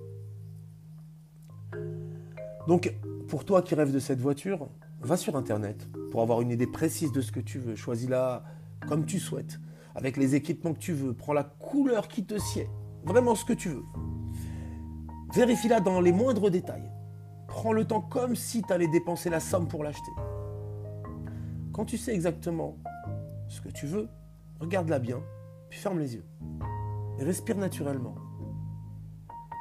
Donc, 2.67 2.93
pour 3.28 3.45
toi 3.45 3.62
qui 3.62 3.76
rêves 3.76 3.91
de 3.91 4.00
cette 4.00 4.19
voiture, 4.19 4.69
va 5.02 5.17
sur 5.17 5.36
Internet, 5.36 5.88
pour 6.12 6.21
avoir 6.21 6.41
une 6.41 6.52
idée 6.52 6.67
précise 6.67 7.12
de 7.12 7.21
ce 7.21 7.32
que 7.32 7.39
tu 7.39 7.60
veux. 7.60 7.76
Choisis-la 7.76 8.43
comme 8.88 9.06
tu 9.06 9.19
souhaites, 9.19 9.60
avec 9.95 10.17
les 10.17 10.36
équipements 10.36 10.73
que 10.73 10.80
tu 10.80 10.93
veux. 10.93 11.13
Prends 11.13 11.34
la 11.34 11.43
couleur 11.43 12.08
qui 12.08 12.26
te 12.26 12.38
sied, 12.38 12.67
vraiment 13.04 13.36
ce 13.36 13.45
que 13.45 13.54
tu 13.54 13.69
veux. 13.69 13.84
Vérifie-la 15.33 15.79
dans 15.81 15.99
les 15.99 16.11
moindres 16.11 16.49
détails. 16.49 16.89
Prends 17.47 17.73
le 17.73 17.85
temps 17.85 18.01
comme 18.01 18.35
si 18.35 18.61
tu 18.61 18.71
allais 18.73 18.87
dépenser 18.87 19.29
la 19.29 19.39
somme 19.39 19.67
pour 19.67 19.83
l'acheter. 19.83 20.11
Quand 21.73 21.85
tu 21.85 21.97
sais 21.97 22.13
exactement 22.13 22.75
ce 23.47 23.61
que 23.61 23.69
tu 23.69 23.85
veux, 23.85 24.09
regarde-la 24.59 24.99
bien, 24.99 25.21
puis 25.69 25.79
ferme 25.79 25.99
les 25.99 26.15
yeux. 26.15 26.25
Et 27.19 27.23
respire 27.23 27.57
naturellement. 27.57 28.15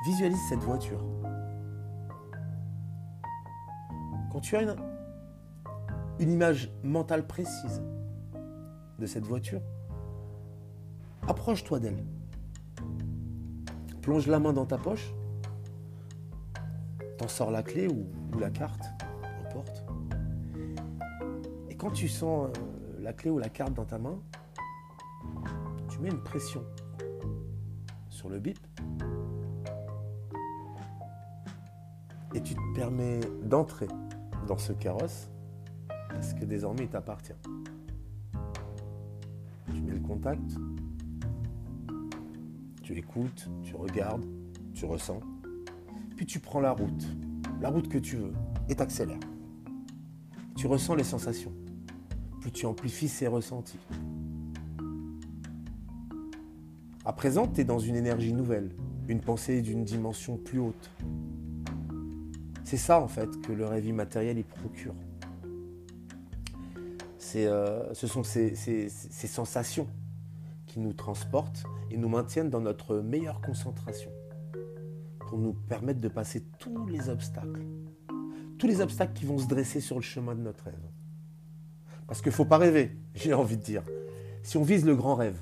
Visualise 0.05 0.41
cette 0.49 0.61
voiture. 0.61 1.03
Quand 4.31 4.41
tu 4.41 4.57
as 4.57 4.63
une, 4.63 4.77
une 6.21 6.31
image 6.31 6.71
mentale 6.83 7.27
précise 7.27 7.83
de 8.99 9.07
cette 9.07 9.25
voiture, 9.25 9.61
approche-toi 11.27 11.81
d'elle. 11.81 12.05
Plonge 14.03 14.27
la 14.27 14.39
main 14.39 14.53
dans 14.53 14.67
ta 14.67 14.79
poche, 14.79 15.13
t'en 17.17 17.29
sors 17.29 17.51
la 17.51 17.63
clé 17.63 17.89
ou, 17.89 18.07
la 18.39 18.51
carte, 18.51 18.85
n'importe. 19.43 19.85
Et 21.71 21.75
quand 21.75 21.91
tu 21.91 22.09
sens 22.09 22.49
euh, 22.49 23.03
la 23.03 23.13
clé 23.13 23.31
ou 23.31 23.39
la 23.39 23.49
carte 23.49 23.73
dans 23.73 23.85
ta 23.85 23.99
main, 23.99 24.19
tu 25.89 25.99
mets 26.01 26.11
une 26.11 26.23
pression 26.23 26.63
sur 28.11 28.29
le 28.29 28.39
bip 28.39 28.59
et 32.35 32.43
tu 32.43 32.55
te 32.55 32.75
permets 32.75 33.21
d'entrer 33.45 33.89
dans 34.47 34.59
ce 34.59 34.73
carrosse 34.73 35.31
parce 36.11 36.35
que 36.35 36.45
désormais 36.45 36.85
il 36.85 36.89
t'appartient. 36.89 37.33
Tu 39.73 39.81
mets 39.81 39.95
le 39.95 40.01
contact, 40.01 40.57
tu 42.83 42.97
écoutes, 42.97 43.49
tu 43.63 43.75
regardes, 43.75 44.25
tu 44.75 44.85
ressens, 44.85 45.21
puis 46.17 46.27
tu 46.27 46.41
prends 46.41 46.61
la 46.61 46.73
route, 46.73 47.07
la 47.61 47.69
route 47.69 47.89
que 47.89 47.99
tu 47.99 48.17
veux, 48.17 48.33
et 48.69 48.75
t'accélères. 48.75 49.21
Tu 50.57 50.67
ressens 50.67 50.95
les 50.95 51.05
sensations, 51.05 51.53
plus 52.41 52.51
tu 52.51 52.67
amplifies 52.67 53.09
ces 53.09 53.27
ressentis. 53.27 53.79
À 57.05 57.13
présent, 57.13 57.47
tu 57.47 57.61
es 57.61 57.65
dans 57.65 57.79
une 57.79 57.95
énergie 57.95 58.33
nouvelle, 58.33 58.75
une 59.07 59.21
pensée 59.21 59.63
d'une 59.63 59.85
dimension 59.85 60.37
plus 60.37 60.59
haute. 60.59 60.91
C'est 62.65 62.77
ça 62.77 63.01
en 63.01 63.07
fait 63.07 63.41
que 63.43 63.53
le 63.53 63.65
rêve 63.67 63.87
immatériel 63.87 64.39
y 64.39 64.43
procure. 64.43 64.95
Euh, 67.37 67.93
ce 67.93 68.07
sont 68.07 68.23
ces, 68.23 68.89
sensations 69.11 69.89
qui 70.67 70.81
nous 70.81 70.93
transportent 70.93 71.65
et 71.91 71.97
nous 71.97 72.09
maintiennent 72.09 72.51
dans 72.51 72.61
notre 72.61 72.97
meilleure 72.97 73.41
concentration 73.41 74.11
pour 75.27 75.39
nous 75.39 75.53
permettre 75.53 76.01
de 76.01 76.09
passer 76.09 76.45
tous 76.59 76.87
les 76.87 77.09
obstacles. 77.09 77.67
Tous 78.59 78.67
les 78.67 78.81
obstacles 78.81 79.13
qui 79.13 79.25
vont 79.25 79.39
se 79.39 79.47
dresser 79.47 79.81
sur 79.81 79.97
le 79.97 80.03
chemin 80.03 80.35
de 80.35 80.41
notre 80.41 80.65
rêve. 80.65 80.75
Parce 82.07 82.23
qu'il 82.23 82.31
ne 82.31 82.35
faut 82.35 82.45
pas 82.45 82.59
rêver, 82.59 82.97
j'ai 83.15 83.35
envie 83.35 83.57
de 83.57 83.63
dire. 83.63 83.83
Si 84.43 84.57
on 84.57 84.63
vise 84.63 84.85
le 84.85 84.95
grand 84.95 85.17
rêve, 85.17 85.39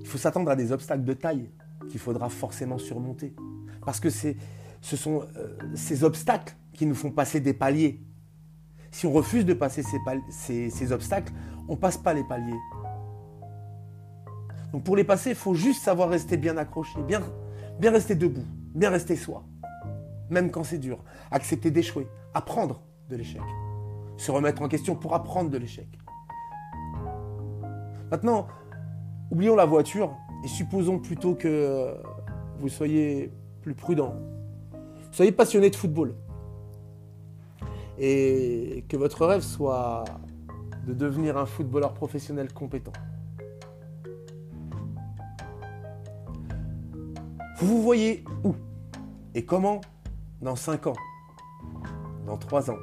il 0.00 0.06
faut 0.06 0.18
s'attendre 0.18 0.50
à 0.50 0.56
des 0.56 0.72
obstacles 0.72 1.04
de 1.04 1.12
taille 1.14 1.50
qu'il 1.88 1.98
faudra 1.98 2.28
forcément 2.28 2.78
surmonter. 2.78 3.34
Parce 3.84 4.00
que 4.00 4.10
ce 4.10 4.34
sont 4.82 5.22
euh, 5.36 5.56
ces 5.74 6.04
obstacles 6.04 6.54
qui 6.72 6.86
nous 6.86 6.94
font 6.94 7.10
passer 7.10 7.40
des 7.40 7.54
paliers 7.54 8.00
Si 8.90 9.06
on 9.06 9.12
refuse 9.12 9.44
de 9.44 9.54
passer 9.54 9.82
ces, 10.30 10.92
obstacles, 10.92 11.32
on 11.68 11.72
ne 11.72 11.78
passe 11.78 11.96
pas 11.96 12.12
les 12.12 12.24
paliers. 12.24 12.58
Donc 14.72 14.84
pour 14.84 14.96
les 14.96 15.04
passer, 15.04 15.30
il 15.30 15.36
faut 15.36 15.54
juste 15.54 15.82
savoir 15.82 16.10
rester 16.10 16.36
bien 16.36 16.58
accroché, 16.58 17.02
bien, 17.02 17.22
bien 17.78 17.90
rester 17.90 18.14
debout, 18.14 18.44
bien 18.74 18.90
rester 18.90 19.16
soi. 19.16 19.44
Même 20.30 20.50
quand 20.50 20.64
c'est 20.64 20.78
dur. 20.78 21.02
Accepter 21.30 21.70
d'échouer, 21.70 22.06
apprendre 22.34 22.82
de 23.08 23.16
l'échec. 23.16 23.40
Se 24.16 24.30
remettre 24.30 24.62
en 24.62 24.68
question 24.68 24.94
pour 24.94 25.14
apprendre 25.14 25.50
de 25.50 25.58
l'échec. 25.58 25.88
Maintenant, 28.10 28.46
oublions 29.30 29.54
la 29.54 29.64
voiture 29.64 30.14
et 30.44 30.48
supposons 30.48 30.98
plutôt 30.98 31.34
que 31.34 31.94
vous 32.58 32.68
soyez 32.68 33.32
plus 33.62 33.74
prudent. 33.74 34.14
Soyez 35.12 35.32
passionné 35.32 35.70
de 35.70 35.76
football. 35.76 36.14
Et 37.98 38.84
que 38.88 38.96
votre 38.96 39.26
rêve 39.26 39.42
soit 39.42 40.04
de 40.86 40.94
devenir 40.94 41.36
un 41.36 41.46
footballeur 41.46 41.94
professionnel 41.94 42.52
compétent. 42.52 42.92
Vous 47.60 47.66
vous 47.66 47.82
voyez 47.82 48.24
où 48.44 48.54
et 49.34 49.44
comment 49.44 49.80
dans 50.40 50.54
5 50.54 50.86
ans, 50.86 50.96
dans 52.24 52.36
3 52.36 52.70
ans? 52.70 52.78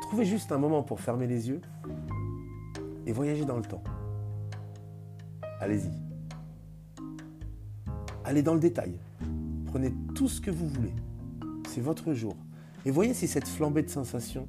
Trouvez 0.00 0.24
juste 0.24 0.50
un 0.50 0.56
moment 0.56 0.82
pour 0.82 0.98
fermer 0.98 1.26
les 1.26 1.50
yeux 1.50 1.60
et 3.06 3.12
voyager 3.12 3.44
dans 3.44 3.58
le 3.58 3.62
temps. 3.62 3.82
Allez-y. 5.60 5.90
Allez 8.24 8.42
dans 8.42 8.54
le 8.54 8.60
détail. 8.60 8.98
Prenez 9.66 9.92
tout 10.14 10.28
ce 10.28 10.40
que 10.40 10.50
vous 10.50 10.68
voulez. 10.68 10.94
C'est 11.68 11.82
votre 11.82 12.14
jour. 12.14 12.34
Et 12.86 12.90
voyez 12.90 13.12
si 13.12 13.28
cette 13.28 13.46
flambée 13.46 13.82
de 13.82 13.90
sensations, 13.90 14.48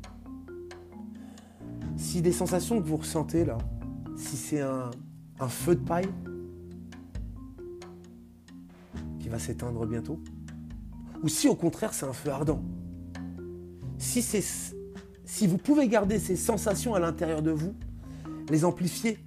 si 1.98 2.22
des 2.22 2.32
sensations 2.32 2.82
que 2.82 2.88
vous 2.88 2.98
ressentez 2.98 3.44
là, 3.44 3.58
si 4.16 4.38
c'est 4.38 4.62
un, 4.62 4.90
un 5.40 5.48
feu 5.48 5.76
de 5.76 5.84
paille 5.84 6.10
qui 9.20 9.30
va 9.30 9.40
s'éteindre 9.40 9.86
bientôt, 9.86 10.20
ou 11.22 11.28
si 11.28 11.48
au 11.48 11.56
contraire 11.56 11.94
c'est 11.94 12.06
un 12.06 12.14
feu 12.14 12.30
ardent. 12.30 12.62
Si, 13.98 14.22
si 15.24 15.48
vous 15.48 15.58
pouvez 15.58 15.88
garder 15.88 16.20
ces 16.20 16.36
sensations 16.36 16.94
à 16.94 17.00
l'intérieur 17.00 17.42
de 17.42 17.52
vous, 17.52 17.74
les 18.50 18.66
amplifier, 18.66 19.18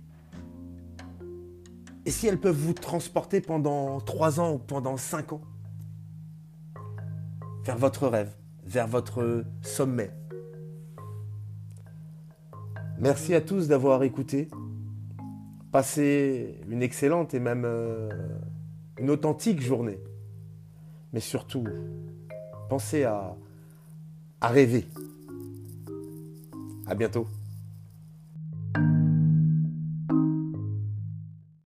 et 2.05 2.11
si 2.11 2.27
elles 2.29 2.41
peuvent 2.41 2.57
vous 2.57 2.73
transporter 2.73 3.41
pendant 3.41 4.01
trois 4.01 4.39
ans 4.39 4.55
ou 4.55 4.59
pendant 4.59 4.97
cinq 4.97 5.33
ans 5.33 5.41
vers 7.65 7.79
votre 7.79 8.07
rêve, 8.07 8.33
vers 8.65 8.87
votre 8.87 9.45
sommet. 9.63 10.13
Merci 12.99 13.35
à 13.35 13.41
tous 13.41 13.67
d'avoir 13.67 14.05
écouté. 14.05 14.49
Passez 15.77 16.59
une 16.71 16.81
excellente 16.81 17.35
et 17.35 17.39
même 17.39 17.65
euh, 17.67 18.09
une 18.99 19.11
authentique 19.11 19.61
journée. 19.61 20.01
Mais 21.13 21.21
surtout, 21.21 21.65
pensez 22.71 23.05
à, 23.05 23.37
à 24.41 24.49
rêver. 24.49 24.87
À 26.87 26.95
bientôt. 26.95 27.29